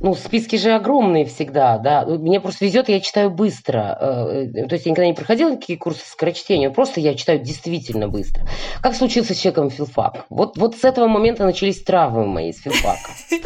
Ну, 0.00 0.14
списки 0.14 0.56
же 0.56 0.72
огромные 0.72 1.26
всегда, 1.26 1.76
да. 1.76 2.06
Мне 2.06 2.40
просто 2.40 2.64
везет, 2.64 2.88
я 2.88 3.00
читаю 3.00 3.30
быстро. 3.30 3.98
Э, 4.00 4.66
То 4.66 4.74
есть 4.76 4.86
я 4.86 4.92
никогда 4.92 5.06
не 5.08 5.12
проходила 5.12 5.50
никакие 5.50 5.78
курсы 5.78 6.00
скорочтения, 6.06 6.70
просто 6.70 7.00
я 7.00 7.14
читаю 7.14 7.38
действительно 7.40 8.08
быстро. 8.08 8.48
Как 8.80 8.94
случился 8.94 9.34
с 9.34 9.38
человеком 9.38 9.68
филфак? 9.68 10.24
Вот, 10.30 10.56
вот 10.56 10.74
с 10.76 10.84
этого 10.84 11.06
момента 11.06 11.44
начались 11.44 11.82
травмы 11.82 12.24
мои 12.26 12.52
с 12.52 12.60
филфака. 12.62 13.10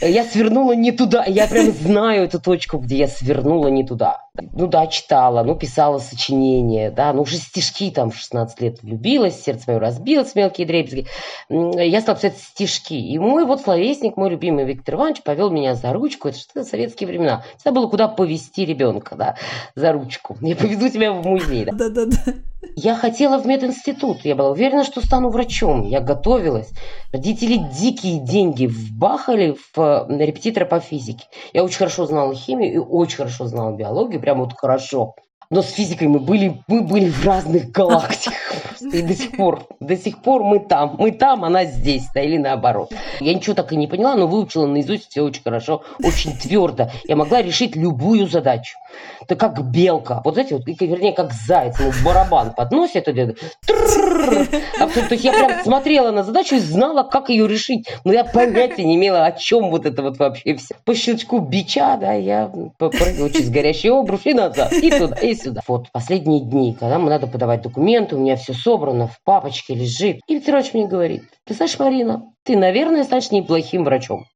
Я 0.00 0.24
свернула 0.24 0.72
не 0.72 0.92
туда. 0.92 1.24
Я 1.26 1.48
прям 1.48 1.72
знаю 1.72 2.24
эту 2.24 2.40
точку, 2.40 2.78
где 2.78 2.98
я 2.98 3.08
свернула 3.08 3.66
не 3.68 3.84
туда. 3.84 4.22
Ну 4.52 4.68
да, 4.68 4.86
читала, 4.86 5.42
ну 5.42 5.56
писала 5.56 5.98
сочинения, 5.98 6.92
да, 6.92 7.12
ну 7.12 7.22
уже 7.22 7.36
стишки 7.36 7.90
там 7.90 8.12
в 8.12 8.16
16 8.16 8.60
лет 8.60 8.82
влюбилась, 8.82 9.42
сердце 9.42 9.64
мое 9.66 9.80
разбилось, 9.80 10.36
мелкие 10.36 10.66
дребезги. 10.66 11.06
Я 11.48 12.00
стала 12.00 12.16
писать 12.16 12.38
стишки. 12.38 12.94
И 12.94 13.18
мой 13.18 13.44
вот 13.44 13.62
словесник, 13.62 14.16
мой 14.16 14.30
любимый 14.30 14.64
Виктор 14.64 14.94
Иванович 14.94 15.22
повел 15.22 15.50
меня 15.50 15.74
за 15.74 15.92
ручку. 15.92 16.28
Это 16.28 16.38
что 16.38 16.62
советские 16.62 17.08
времена. 17.08 17.42
Всегда 17.56 17.72
было 17.72 17.88
куда 17.88 18.06
повести 18.06 18.64
ребенка, 18.64 19.16
да, 19.16 19.36
за 19.74 19.92
ручку. 19.92 20.36
Я 20.40 20.54
поведу 20.54 20.88
тебя 20.88 21.12
в 21.12 21.26
музей. 21.26 21.64
Да. 21.64 21.72
Да-да-да. 21.72 22.34
Я 22.74 22.96
хотела 22.96 23.38
в 23.38 23.46
мединститут. 23.46 24.24
Я 24.24 24.34
была 24.34 24.50
уверена, 24.50 24.82
что 24.82 25.00
стану 25.00 25.30
врачом. 25.30 25.82
Я 25.82 26.00
готовилась. 26.00 26.70
Родители 27.12 27.56
дикие 27.56 28.18
деньги 28.20 28.66
вбахали 28.66 29.56
в 29.74 29.78
э, 29.78 30.24
репетитора 30.24 30.64
по 30.64 30.80
физике. 30.80 31.26
Я 31.52 31.62
очень 31.62 31.78
хорошо 31.78 32.06
знала 32.06 32.34
химию 32.34 32.74
и 32.74 32.78
очень 32.78 33.18
хорошо 33.18 33.46
знала 33.46 33.76
биологию. 33.76 34.20
Прямо 34.20 34.44
вот 34.44 34.54
хорошо. 34.54 35.14
Но 35.50 35.62
с 35.62 35.70
физикой 35.70 36.08
мы 36.08 36.20
были, 36.20 36.62
мы 36.66 36.82
были 36.82 37.08
в 37.08 37.24
разных 37.24 37.70
галактиках. 37.70 38.36
И 38.92 39.00
до 39.00 39.14
сих 39.14 39.32
пор, 39.32 39.66
до 39.80 39.96
сих 39.96 40.18
пор 40.18 40.44
мы 40.44 40.60
там. 40.60 40.96
Мы 40.98 41.10
там, 41.10 41.42
она 41.44 41.64
здесь, 41.64 42.04
да, 42.14 42.20
или 42.20 42.36
наоборот. 42.36 42.92
Я 43.20 43.34
ничего 43.34 43.54
так 43.54 43.72
и 43.72 43.76
не 43.76 43.86
поняла, 43.86 44.14
но 44.14 44.26
выучила 44.26 44.66
наизусть 44.66 45.10
все 45.10 45.22
очень 45.22 45.42
хорошо, 45.42 45.82
очень 46.02 46.36
твердо. 46.36 46.90
Я 47.06 47.16
могла 47.16 47.42
решить 47.42 47.76
любую 47.76 48.28
задачу. 48.28 48.76
Это 49.20 49.36
как 49.36 49.62
белка. 49.70 50.20
Вот 50.24 50.38
эти 50.38 50.52
вот, 50.52 50.62
вернее, 50.66 51.12
как 51.12 51.32
заяц. 51.32 51.76
Ну, 51.78 51.92
барабан 52.04 52.52
подносит. 52.54 53.08
И, 53.08 53.20
а, 53.20 54.86
то 54.86 55.08
есть 55.10 55.24
я 55.24 55.32
прям 55.32 55.62
смотрела 55.64 56.10
на 56.10 56.22
задачу 56.22 56.56
и 56.56 56.60
знала, 56.60 57.02
как 57.02 57.30
ее 57.30 57.48
решить. 57.48 57.88
Но 58.04 58.12
я 58.12 58.24
понятия 58.24 58.84
не 58.84 58.96
имела, 58.96 59.26
о 59.26 59.32
чем 59.32 59.70
вот 59.70 59.86
это 59.86 60.02
вот 60.02 60.18
вообще 60.18 60.54
все. 60.56 60.76
По 60.84 60.94
щелчку 60.94 61.40
бича, 61.40 61.96
да, 61.96 62.12
я 62.12 62.50
попрыгала 62.78 63.30
через 63.30 63.50
горящий 63.50 63.90
обруч 63.90 64.20
и 64.24 64.34
назад, 64.34 64.72
и 64.72 64.90
туда, 64.90 65.16
и 65.16 65.34
сюда. 65.38 65.62
Вот 65.66 65.90
последние 65.92 66.40
дни, 66.40 66.76
когда 66.78 66.98
мне 66.98 67.10
надо 67.10 67.26
подавать 67.26 67.62
документы, 67.62 68.16
у 68.16 68.20
меня 68.20 68.36
все 68.36 68.52
собрано, 68.52 69.06
в 69.06 69.22
папочке 69.24 69.74
лежит. 69.74 70.20
И 70.26 70.34
Виктор 70.34 70.62
мне 70.74 70.86
говорит, 70.86 71.24
ты 71.44 71.54
знаешь, 71.54 71.78
Марина, 71.78 72.24
ты, 72.44 72.56
наверное, 72.56 73.04
станешь 73.04 73.30
неплохим 73.30 73.84
врачом. 73.84 74.26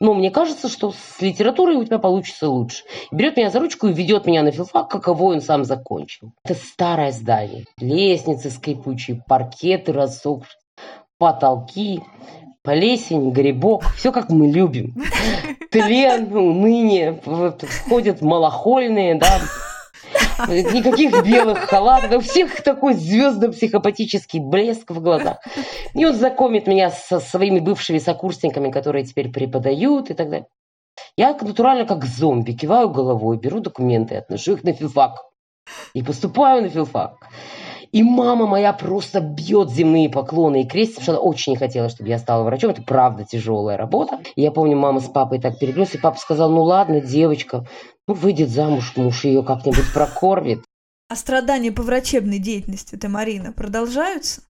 Но 0.00 0.14
мне 0.14 0.30
кажется, 0.30 0.68
что 0.68 0.92
с 0.92 1.20
литературой 1.20 1.76
у 1.76 1.84
тебя 1.84 1.98
получится 1.98 2.48
лучше. 2.48 2.84
Берет 3.10 3.36
меня 3.36 3.50
за 3.50 3.60
ручку 3.60 3.88
и 3.88 3.92
ведет 3.92 4.26
меня 4.26 4.42
на 4.42 4.50
филфак, 4.50 4.88
каково 4.88 5.34
он 5.34 5.40
сам 5.40 5.64
закончил. 5.64 6.32
Это 6.44 6.54
старое 6.54 7.12
здание. 7.12 7.64
Лестницы 7.78 8.50
скрипучие, 8.50 9.22
паркеты 9.26 9.92
рассохшие, 9.92 10.58
потолки, 11.18 12.02
плесень, 12.62 13.30
грибок. 13.30 13.84
Все 13.96 14.12
как 14.12 14.30
мы 14.30 14.48
любим. 14.48 14.94
Тлен, 15.70 16.34
уныние, 16.34 17.20
входят 17.22 18.20
малохольные, 18.22 19.16
да, 19.16 19.40
Никаких 20.48 21.24
белых 21.24 21.58
халатов. 21.60 22.12
У 22.12 22.20
всех 22.20 22.62
такой 22.62 22.94
звездно-психопатический 22.94 24.40
блеск 24.40 24.90
в 24.90 25.00
глазах. 25.00 25.38
И 25.94 26.04
он 26.04 26.14
знакомит 26.14 26.66
меня 26.66 26.90
со 26.90 27.20
своими 27.20 27.60
бывшими 27.60 27.98
сокурсниками, 27.98 28.70
которые 28.70 29.04
теперь 29.04 29.30
преподают 29.30 30.10
и 30.10 30.14
так 30.14 30.28
далее. 30.28 30.46
Я 31.16 31.32
натурально 31.32 31.86
как 31.86 32.04
зомби 32.04 32.52
киваю 32.52 32.88
головой, 32.88 33.38
беру 33.38 33.60
документы, 33.60 34.16
отношу 34.16 34.54
их 34.54 34.64
на 34.64 34.72
филфак. 34.72 35.24
И 35.94 36.02
поступаю 36.02 36.62
на 36.62 36.68
филфак. 36.68 37.16
И 37.94 38.02
мама 38.02 38.48
моя 38.48 38.72
просто 38.72 39.20
бьет 39.20 39.70
земные 39.70 40.10
поклоны 40.10 40.62
и 40.62 40.66
крестится, 40.66 41.00
потому 41.00 41.04
что 41.04 41.12
она 41.12 41.30
очень 41.30 41.56
хотела, 41.56 41.88
чтобы 41.88 42.10
я 42.10 42.18
стала 42.18 42.42
врачом. 42.42 42.72
Это 42.72 42.82
правда 42.82 43.24
тяжелая 43.24 43.76
работа. 43.76 44.18
И 44.34 44.42
я 44.42 44.50
помню, 44.50 44.76
мама 44.76 44.98
с 44.98 45.08
папой 45.08 45.40
так 45.40 45.60
переглянулись, 45.60 45.94
и 45.94 45.98
папа 45.98 46.18
сказал, 46.18 46.50
ну 46.50 46.64
ладно, 46.64 47.00
девочка, 47.00 47.68
ну 48.08 48.14
выйдет 48.14 48.48
замуж, 48.48 48.94
муж 48.96 49.22
ее 49.22 49.44
как-нибудь 49.44 49.94
прокормит. 49.94 50.64
А 51.08 51.14
страдания 51.14 51.70
по 51.70 51.84
врачебной 51.84 52.40
деятельности, 52.40 52.96
ты, 52.96 53.08
Марина, 53.08 53.52
продолжаются? 53.52 54.42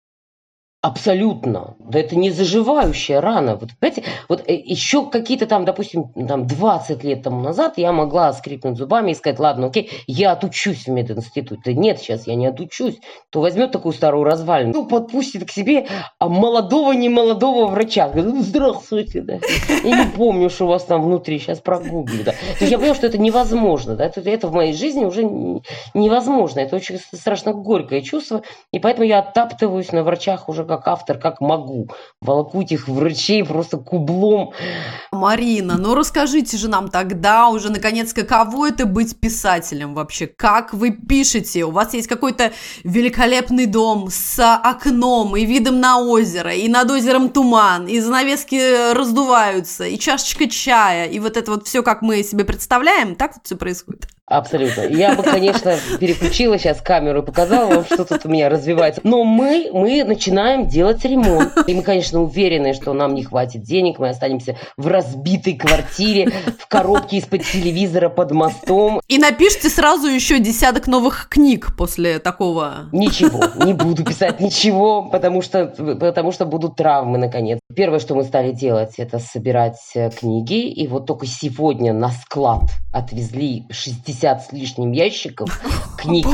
Абсолютно. 0.83 1.77
Да 1.79 1.97
это 1.97 2.17
не 2.17 2.29
заживающая 2.29 3.21
рана. 3.21 3.55
Вот, 3.55 3.69
понимаете, 3.79 4.03
вот 4.27 4.43
э, 4.49 4.53
еще 4.53 5.05
какие-то 5.05 5.45
там, 5.45 5.63
допустим, 5.63 6.11
там 6.27 6.45
20 6.45 7.05
лет 7.05 7.23
тому 7.23 7.41
назад 7.41 7.75
я 7.77 7.93
могла 7.93 8.33
скрипнуть 8.33 8.77
зубами 8.77 9.11
и 9.11 9.13
сказать, 9.15 9.39
ладно, 9.39 9.67
окей, 9.67 9.89
я 10.07 10.33
отучусь 10.33 10.85
в 10.85 10.89
мединституте. 10.89 11.73
Нет, 11.73 11.99
сейчас 11.99 12.27
я 12.27 12.35
не 12.35 12.47
отучусь. 12.47 12.97
То 13.29 13.39
возьмет 13.39 13.71
такую 13.71 13.93
старую 13.93 14.25
развалину, 14.25 14.73
ну, 14.73 14.85
подпустит 14.85 15.47
к 15.47 15.51
себе 15.51 15.87
а 16.19 16.27
молодого, 16.27 16.91
немолодого 16.91 17.67
врача. 17.67 18.09
Говорит, 18.09 18.33
ну, 18.33 18.41
здравствуйте, 18.41 19.21
да. 19.21 19.39
Я 19.85 20.03
не 20.03 20.11
помню, 20.11 20.49
что 20.49 20.65
у 20.65 20.67
вас 20.67 20.83
там 20.83 21.01
внутри, 21.01 21.39
сейчас 21.39 21.59
прогуглю, 21.59 22.25
да. 22.25 22.31
То 22.31 22.57
есть 22.59 22.71
я 22.73 22.77
поняла, 22.77 22.95
что 22.95 23.07
это 23.07 23.17
невозможно, 23.17 23.95
да. 23.95 24.03
Это, 24.03 24.19
это 24.19 24.49
в 24.49 24.53
моей 24.53 24.73
жизни 24.73 25.05
уже 25.05 25.23
невозможно. 25.93 26.59
Это 26.59 26.75
очень 26.75 26.99
страшно 26.99 27.53
горькое 27.53 28.01
чувство. 28.01 28.41
И 28.73 28.79
поэтому 28.79 29.07
я 29.07 29.19
оттаптываюсь 29.19 29.93
на 29.93 30.03
врачах 30.03 30.49
уже 30.49 30.72
как 30.77 30.87
автор, 30.87 31.19
как 31.19 31.39
могу. 31.41 31.89
Волоку 32.21 32.61
этих 32.61 32.87
врачей 32.87 33.43
просто 33.45 33.77
кублом. 33.77 34.53
Марина, 35.11 35.77
ну 35.77 35.93
расскажите 35.93 36.57
же 36.57 36.67
нам 36.67 36.89
тогда 36.89 37.49
уже, 37.49 37.69
наконец, 37.69 38.13
каково 38.13 38.69
это 38.69 38.85
быть 38.85 39.19
писателем 39.19 39.93
вообще? 39.93 40.27
Как 40.27 40.73
вы 40.73 40.91
пишете? 40.91 41.65
У 41.65 41.71
вас 41.71 41.93
есть 41.93 42.07
какой-то 42.07 42.51
великолепный 42.83 43.67
дом 43.67 44.07
с 44.09 44.39
окном 44.39 45.35
и 45.37 45.45
видом 45.45 45.79
на 45.79 45.99
озеро, 45.99 46.53
и 46.53 46.67
над 46.67 46.89
озером 46.89 47.29
туман, 47.29 47.87
и 47.87 47.99
занавески 47.99 48.93
раздуваются, 48.93 49.85
и 49.85 49.99
чашечка 49.99 50.49
чая, 50.49 51.07
и 51.07 51.19
вот 51.19 51.37
это 51.37 51.51
вот 51.51 51.67
все, 51.67 51.83
как 51.83 52.01
мы 52.01 52.23
себе 52.23 52.45
представляем, 52.45 53.15
так 53.15 53.33
вот 53.35 53.45
все 53.45 53.55
происходит? 53.55 54.07
Абсолютно. 54.25 54.83
Я 54.83 55.15
бы, 55.15 55.23
конечно, 55.23 55.75
переключила 55.99 56.57
сейчас 56.57 56.81
камеру 56.81 57.21
и 57.21 57.25
показала 57.25 57.75
вам, 57.75 57.85
что 57.85 58.05
тут 58.05 58.25
у 58.25 58.29
меня 58.29 58.47
развивается. 58.47 59.01
Но 59.03 59.25
мы, 59.25 59.69
мы 59.73 60.05
начинаем 60.05 60.67
делать 60.67 61.03
ремонт. 61.03 61.51
И 61.67 61.73
мы, 61.73 61.83
конечно, 61.83 62.21
уверены, 62.21 62.73
что 62.73 62.93
нам 62.93 63.15
не 63.15 63.23
хватит 63.23 63.63
денег. 63.63 63.99
Мы 63.99 64.09
останемся 64.09 64.55
в 64.77 64.87
разбитой 64.87 65.55
квартире, 65.55 66.31
в 66.57 66.67
коробке 66.67 67.17
из-под 67.17 67.43
телевизора 67.43 68.07
под 68.07 68.31
мостом. 68.31 69.01
И 69.09 69.17
напишите 69.17 69.69
сразу 69.69 70.07
еще 70.07 70.39
десяток 70.39 70.87
новых 70.87 71.27
книг 71.29 71.75
после 71.77 72.19
такого. 72.19 72.89
Ничего, 72.93 73.43
не 73.65 73.73
буду 73.73 74.05
писать 74.05 74.39
ничего, 74.39 75.03
потому 75.03 75.41
что, 75.41 75.65
потому 75.99 76.31
что 76.31 76.45
будут 76.45 76.77
травмы, 76.77 77.17
наконец. 77.17 77.59
Первое, 77.75 77.99
что 77.99 78.15
мы 78.15 78.23
стали 78.23 78.51
делать, 78.51 78.93
это 78.97 79.19
собирать 79.19 79.79
э, 79.95 80.09
книги. 80.11 80.69
И 80.69 80.87
вот 80.87 81.07
только 81.07 81.25
сегодня 81.25 81.91
на 81.91 82.09
склад 82.09 82.63
отвезли 82.93 83.65
60 83.69 84.12
50 84.13 84.45
с 84.45 84.53
лишним 84.53 84.91
ящиков 84.91 85.49
книг 85.97 86.27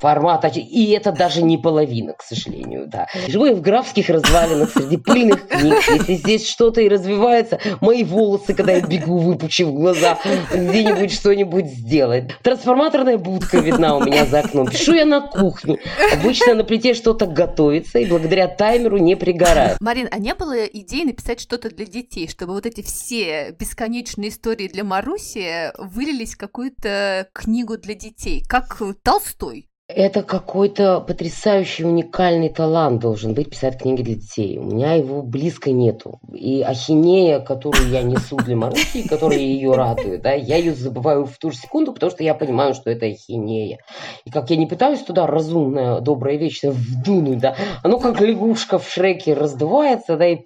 формата. 0.00 0.48
И 0.48 0.90
это 0.90 1.12
даже 1.12 1.42
не 1.42 1.58
половина, 1.58 2.14
к 2.14 2.22
сожалению, 2.22 2.86
да. 2.86 3.06
Живу 3.28 3.46
я 3.46 3.54
в 3.54 3.60
графских 3.60 4.08
развалинах 4.08 4.70
среди 4.70 4.96
пыльных 4.96 5.46
книг. 5.46 5.76
Если 5.88 6.14
здесь 6.14 6.48
что-то 6.48 6.80
и 6.80 6.88
развивается, 6.88 7.60
мои 7.80 8.04
волосы, 8.04 8.54
когда 8.54 8.72
я 8.72 8.80
бегу, 8.80 9.18
выпучив 9.18 9.72
глаза, 9.72 10.18
где-нибудь 10.52 11.12
что-нибудь 11.12 11.66
сделать. 11.66 12.30
Трансформаторная 12.42 13.18
будка 13.18 13.58
видна 13.58 13.96
у 13.96 14.04
меня 14.04 14.26
за 14.26 14.40
окном. 14.40 14.68
Пишу 14.68 14.94
я 14.94 15.04
на 15.04 15.20
кухне. 15.20 15.78
Обычно 16.12 16.54
на 16.54 16.64
плите 16.64 16.94
что-то 16.94 17.26
готовится, 17.26 17.98
и 17.98 18.06
благодаря 18.06 18.48
таймеру 18.48 18.98
не 18.98 19.16
пригорает. 19.16 19.78
Марин, 19.80 20.08
а 20.10 20.18
не 20.18 20.34
было 20.34 20.64
идеи 20.64 21.04
написать 21.04 21.40
что-то 21.40 21.70
для 21.70 21.86
детей, 21.86 22.28
чтобы 22.28 22.54
вот 22.54 22.66
эти 22.66 22.82
все 22.82 23.54
бесконечные 23.58 24.30
истории 24.30 24.68
для 24.68 24.84
Маруси 24.84 25.72
вылились 25.78 26.34
в 26.34 26.38
какую-то 26.38 27.28
книгу 27.32 27.76
для 27.78 27.94
детей, 27.94 28.42
как 28.48 28.80
Толстой? 29.02 29.69
Это 29.94 30.22
какой-то 30.22 31.00
потрясающий, 31.00 31.84
уникальный 31.84 32.48
талант 32.48 33.00
должен 33.00 33.34
быть 33.34 33.50
писать 33.50 33.78
книги 33.78 34.02
для 34.02 34.14
детей. 34.14 34.58
У 34.58 34.62
меня 34.62 34.94
его 34.94 35.22
близко 35.22 35.72
нету. 35.72 36.20
И 36.32 36.62
ахинея, 36.62 37.40
которую 37.40 37.88
я 37.88 38.02
несу 38.02 38.36
для 38.36 38.56
Маруси, 38.56 39.08
которая 39.08 39.38
ее 39.38 39.72
радует, 39.72 40.22
да, 40.22 40.32
я 40.32 40.56
ее 40.56 40.74
забываю 40.74 41.26
в 41.26 41.36
ту 41.38 41.50
же 41.50 41.56
секунду, 41.56 41.92
потому 41.92 42.10
что 42.10 42.22
я 42.22 42.34
понимаю, 42.34 42.74
что 42.74 42.90
это 42.90 43.06
ахинея. 43.06 43.78
И 44.24 44.30
как 44.30 44.50
я 44.50 44.56
не 44.56 44.66
пытаюсь 44.66 45.00
туда 45.00 45.26
разумное, 45.26 46.00
доброе, 46.00 46.36
вечное 46.36 46.70
вдунуть, 46.72 47.38
да, 47.38 47.56
оно 47.82 47.98
как 47.98 48.20
лягушка 48.20 48.78
в 48.78 48.88
Шреке 48.88 49.34
раздувается, 49.34 50.16
да, 50.16 50.28
и 50.28 50.38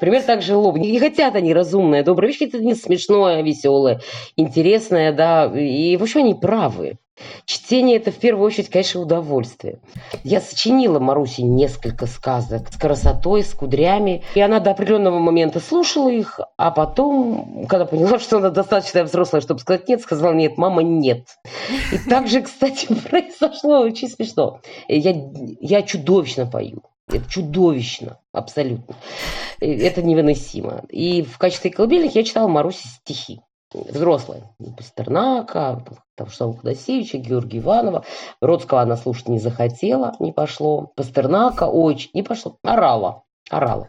Пример 0.00 0.22
так 0.22 0.42
же 0.42 0.56
лоб. 0.56 0.76
Не 0.76 0.98
хотят 0.98 1.34
они 1.34 1.54
разумное, 1.54 2.02
доброе. 2.02 2.28
Вещь 2.28 2.42
это 2.42 2.58
не 2.58 2.74
смешное, 2.74 3.42
веселое, 3.42 4.00
интересное, 4.36 5.12
да. 5.12 5.46
И, 5.46 5.96
в 5.96 6.02
общем, 6.02 6.20
они 6.20 6.34
правы. 6.34 6.98
Чтение– 7.44 7.96
это 7.98 8.10
в 8.10 8.16
первую 8.16 8.46
очередь, 8.46 8.70
конечно, 8.70 9.00
удовольствие. 9.00 9.80
Я 10.24 10.40
сочинила 10.40 10.98
Марусе 10.98 11.42
несколько 11.42 12.06
сказок 12.06 12.72
с 12.72 12.76
красотой, 12.76 13.42
с 13.42 13.52
кудрями. 13.52 14.22
И 14.34 14.40
она 14.40 14.60
до 14.60 14.70
определенного 14.70 15.18
момента 15.18 15.60
слушала 15.60 16.08
их, 16.08 16.40
а 16.56 16.70
потом, 16.70 17.66
когда 17.68 17.84
поняла, 17.84 18.18
что 18.20 18.38
она 18.38 18.50
достаточно 18.50 19.04
взрослая, 19.04 19.42
чтобы 19.42 19.60
сказать 19.60 19.88
«нет», 19.88 20.00
сказала 20.00 20.32
«нет, 20.32 20.56
мама, 20.56 20.82
нет». 20.82 21.26
И 21.92 21.98
так 22.08 22.28
же, 22.28 22.42
кстати, 22.42 22.86
произошло 23.10 23.80
очень 23.80 24.08
смешно. 24.08 24.60
Я, 24.88 25.14
я 25.60 25.82
чудовищно 25.82 26.46
пою. 26.46 26.82
Это 27.08 27.28
чудовищно, 27.28 28.20
абсолютно. 28.32 28.94
Это 29.60 30.02
невыносимо. 30.02 30.84
И 30.88 31.22
в 31.22 31.36
качестве 31.36 31.70
колыбельных 31.70 32.14
я 32.14 32.24
читала 32.24 32.48
Марусе 32.48 32.88
стихи 32.88 33.42
взрослые. 33.74 34.42
Пастернака, 34.76 35.84
там, 36.16 36.28
Штану 36.28 36.54
Ходосевича, 36.54 37.18
Георгия 37.18 37.58
Иванова. 37.58 38.04
Родского 38.40 38.80
она 38.80 38.96
слушать 38.96 39.28
не 39.28 39.38
захотела, 39.38 40.14
не 40.18 40.32
пошло. 40.32 40.92
Пастернака 40.96 41.68
очень 41.68 42.10
не 42.14 42.22
пошло. 42.22 42.56
Орала, 42.62 43.22
орала. 43.50 43.88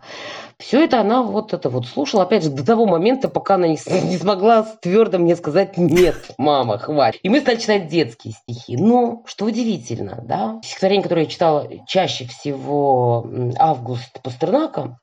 Все 0.60 0.84
это 0.84 1.02
она 1.02 1.24
вот 1.24 1.54
это 1.54 1.69
вот 1.69 1.88
слушала, 1.88 2.24
опять 2.24 2.43
же, 2.43 2.50
до 2.50 2.65
того 2.65 2.86
момента, 2.86 3.28
пока 3.28 3.56
она 3.56 3.67
не, 3.67 3.78
не 4.08 4.17
смогла 4.17 4.63
твердо 4.63 5.17
мне 5.17 5.36
сказать 5.36 5.78
«нет, 5.78 6.15
мама, 6.38 6.78
хватит». 6.78 7.19
И 7.24 7.30
мы 7.30 7.41
стали 7.41 7.58
читать 7.58 7.88
детские 7.88 8.34
стихи. 8.34 8.78
Но, 8.78 9.24
что 9.26 9.46
удивительно, 9.46 10.24
да, 10.24 10.60
стихотворение, 10.63 11.04
которое 11.04 11.22
я 11.24 11.28
читала 11.28 11.67
чаще 11.88 12.26
всего 12.28 13.28
«Август 13.58 14.22
Пастернака», 14.22 15.00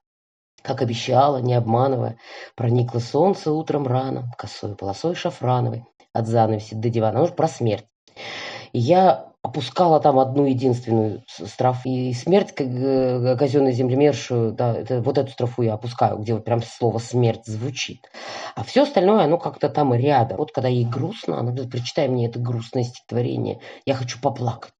как 0.63 0.83
обещала, 0.83 1.39
не 1.39 1.55
обманывая, 1.55 2.19
проникло 2.57 2.99
солнце 2.99 3.53
утром 3.53 3.87
рано, 3.87 4.31
косой 4.39 4.77
полосой 4.77 5.15
шафрановой, 5.15 5.85
от 6.13 6.27
занавеси 6.27 6.75
до 6.75 6.89
дивана, 6.89 7.21
ну, 7.21 7.29
про 7.29 7.49
смерть. 7.49 7.87
И 8.73 8.79
я 8.79 9.31
опускала 9.43 10.01
там 10.01 10.19
одну 10.19 10.45
единственную 10.45 11.25
строфу. 11.29 11.89
И 11.89 12.13
смерть, 12.13 12.53
как 12.55 12.67
э, 12.67 13.37
казенный 13.39 13.73
землемершу, 13.73 14.53
да, 14.53 14.75
это, 14.75 15.01
вот 15.01 15.17
эту 15.19 15.33
строфу 15.33 15.63
я 15.63 15.75
опускаю, 15.75 16.19
где 16.19 16.35
вот 16.35 16.45
прям 16.45 16.63
слово 16.63 16.99
смерть 16.99 17.47
звучит. 17.47 18.11
А 18.55 18.65
все 18.65 18.83
остальное, 18.83 19.25
оно 19.25 19.39
как-то 19.39 19.69
там 19.69 19.95
рядом. 19.95 20.39
Вот 20.39 20.53
когда 20.53 20.69
ей 20.69 20.85
грустно, 20.85 21.39
она 21.39 21.53
говорит, 21.53 21.71
прочитай 21.71 22.09
мне 22.09 22.27
это 22.27 22.39
грустное 22.39 22.85
стихотворение, 22.85 23.61
я 23.87 23.95
хочу 23.95 24.21
поплакать. 24.21 24.73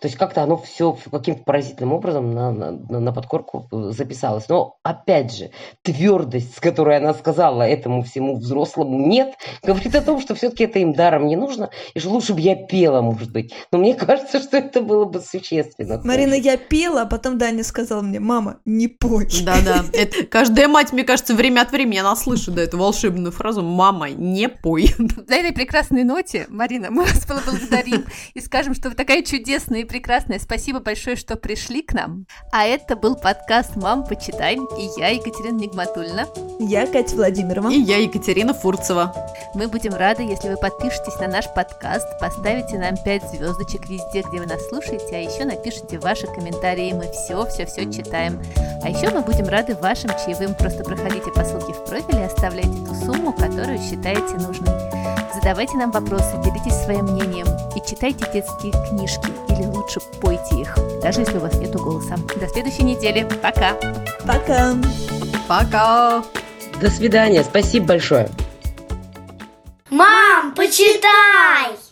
То 0.00 0.06
есть 0.06 0.16
как-то 0.16 0.42
оно 0.42 0.56
все 0.56 0.96
каким-то 1.10 1.42
поразительным 1.44 1.92
образом 1.92 2.34
на, 2.34 2.50
на, 2.50 2.72
на 2.72 3.12
подкорку 3.12 3.68
э, 3.70 3.90
записалось. 3.92 4.48
Но 4.48 4.76
опять 4.82 5.34
же, 5.34 5.50
твердость, 5.82 6.56
с 6.56 6.60
которой 6.60 6.96
она 6.96 7.14
сказала 7.14 7.62
этому 7.62 8.02
всему 8.02 8.36
взрослому 8.36 9.06
нет, 9.06 9.34
говорит 9.62 9.94
о 9.94 10.02
том, 10.02 10.20
что 10.20 10.34
все-таки 10.34 10.64
это 10.64 10.78
им 10.78 10.92
даром 10.92 11.26
не 11.26 11.36
нужно, 11.36 11.70
и 11.94 12.00
что 12.00 12.10
лучше 12.10 12.34
бы 12.34 12.40
я 12.40 12.54
пела, 12.54 13.00
может 13.00 13.32
быть. 13.32 13.52
Но 13.72 13.78
мне 13.78 13.94
кажется, 13.94 14.40
что 14.40 14.56
это 14.56 14.80
было 14.80 15.04
бы 15.04 15.20
существенно. 15.20 16.00
Марина, 16.04 16.34
я 16.34 16.56
пела, 16.56 17.02
а 17.02 17.06
потом 17.06 17.38
Даня 17.38 17.64
сказал 17.64 18.02
мне, 18.02 18.20
мама, 18.20 18.58
не 18.64 18.88
пой. 18.88 19.28
Да-да, 19.44 19.84
каждая 20.30 20.68
мать, 20.68 20.92
мне 20.92 21.04
кажется, 21.04 21.34
время 21.34 21.62
от 21.62 21.72
времени 21.72 21.98
она 21.98 22.16
слышит 22.16 22.54
да, 22.54 22.62
эту 22.62 22.78
волшебную 22.78 23.32
фразу 23.32 23.62
«мама, 23.62 24.10
не 24.10 24.48
пой». 24.48 24.94
На 25.28 25.36
этой 25.36 25.52
прекрасной 25.52 26.04
ноте, 26.04 26.46
Марина, 26.48 26.90
мы 26.90 27.04
вас 27.04 27.26
поблагодарим 27.26 28.04
и 28.34 28.40
скажем, 28.40 28.74
что 28.74 28.90
вы 28.90 28.94
такая 28.94 29.22
чудесная 29.22 29.77
чудесные 29.78 29.82
и 29.82 29.84
прекрасные. 29.84 30.40
Спасибо 30.40 30.80
большое, 30.80 31.16
что 31.16 31.36
пришли 31.36 31.82
к 31.82 31.92
нам. 31.92 32.26
А 32.52 32.64
это 32.66 32.96
был 32.96 33.16
подкаст 33.16 33.76
«Мам, 33.76 34.04
почитай». 34.04 34.56
И 34.56 35.00
я, 35.00 35.08
Екатерина 35.08 35.58
Нигматульна. 35.58 36.26
Я, 36.58 36.86
Катя 36.86 37.16
Владимирова. 37.16 37.70
И 37.70 37.78
я, 37.78 37.98
Екатерина 37.98 38.54
Фурцева. 38.54 39.14
Мы 39.54 39.68
будем 39.68 39.94
рады, 39.94 40.22
если 40.22 40.48
вы 40.48 40.56
подпишетесь 40.56 41.18
на 41.20 41.28
наш 41.28 41.52
подкаст, 41.54 42.06
поставите 42.20 42.78
нам 42.78 42.96
5 43.04 43.30
звездочек 43.30 43.88
везде, 43.88 44.22
где 44.28 44.40
вы 44.40 44.46
нас 44.46 44.66
слушаете, 44.68 45.16
а 45.16 45.18
еще 45.18 45.44
напишите 45.44 45.98
ваши 45.98 46.26
комментарии. 46.26 46.92
Мы 46.92 47.10
все-все-все 47.12 47.90
читаем. 47.90 48.42
А 48.82 48.90
еще 48.90 49.10
мы 49.10 49.22
будем 49.22 49.46
рады 49.48 49.74
вашим 49.74 50.10
чаевым. 50.10 50.54
Просто 50.54 50.84
проходите 50.84 51.30
по 51.30 51.44
ссылке 51.44 51.72
в 51.72 51.84
профиле 51.84 52.20
и 52.20 52.24
оставляйте 52.26 52.68
ту 52.86 52.94
сумму, 52.94 53.32
которую 53.32 53.78
считаете 53.78 54.34
нужной. 54.34 54.88
Задавайте 55.34 55.76
нам 55.76 55.92
вопросы, 55.92 56.36
делитесь 56.42 56.74
своим 56.84 57.04
мнением 57.04 57.46
и 57.76 57.80
читайте 57.88 58.28
детские 58.32 58.72
книжки 58.88 59.30
или 59.48 59.67
лучше 59.88 60.00
пойте 60.20 60.60
их, 60.60 60.76
даже 61.02 61.20
если 61.20 61.38
у 61.38 61.40
вас 61.40 61.54
нет 61.54 61.74
голоса. 61.74 62.16
До 62.36 62.46
следующей 62.48 62.82
недели. 62.82 63.26
Пока. 63.42 63.74
Пока. 64.26 64.76
Пока. 65.48 66.22
До 66.80 66.90
свидания. 66.90 67.42
Спасибо 67.42 67.86
большое. 67.86 68.28
Мам, 69.90 70.54
почитай! 70.54 71.87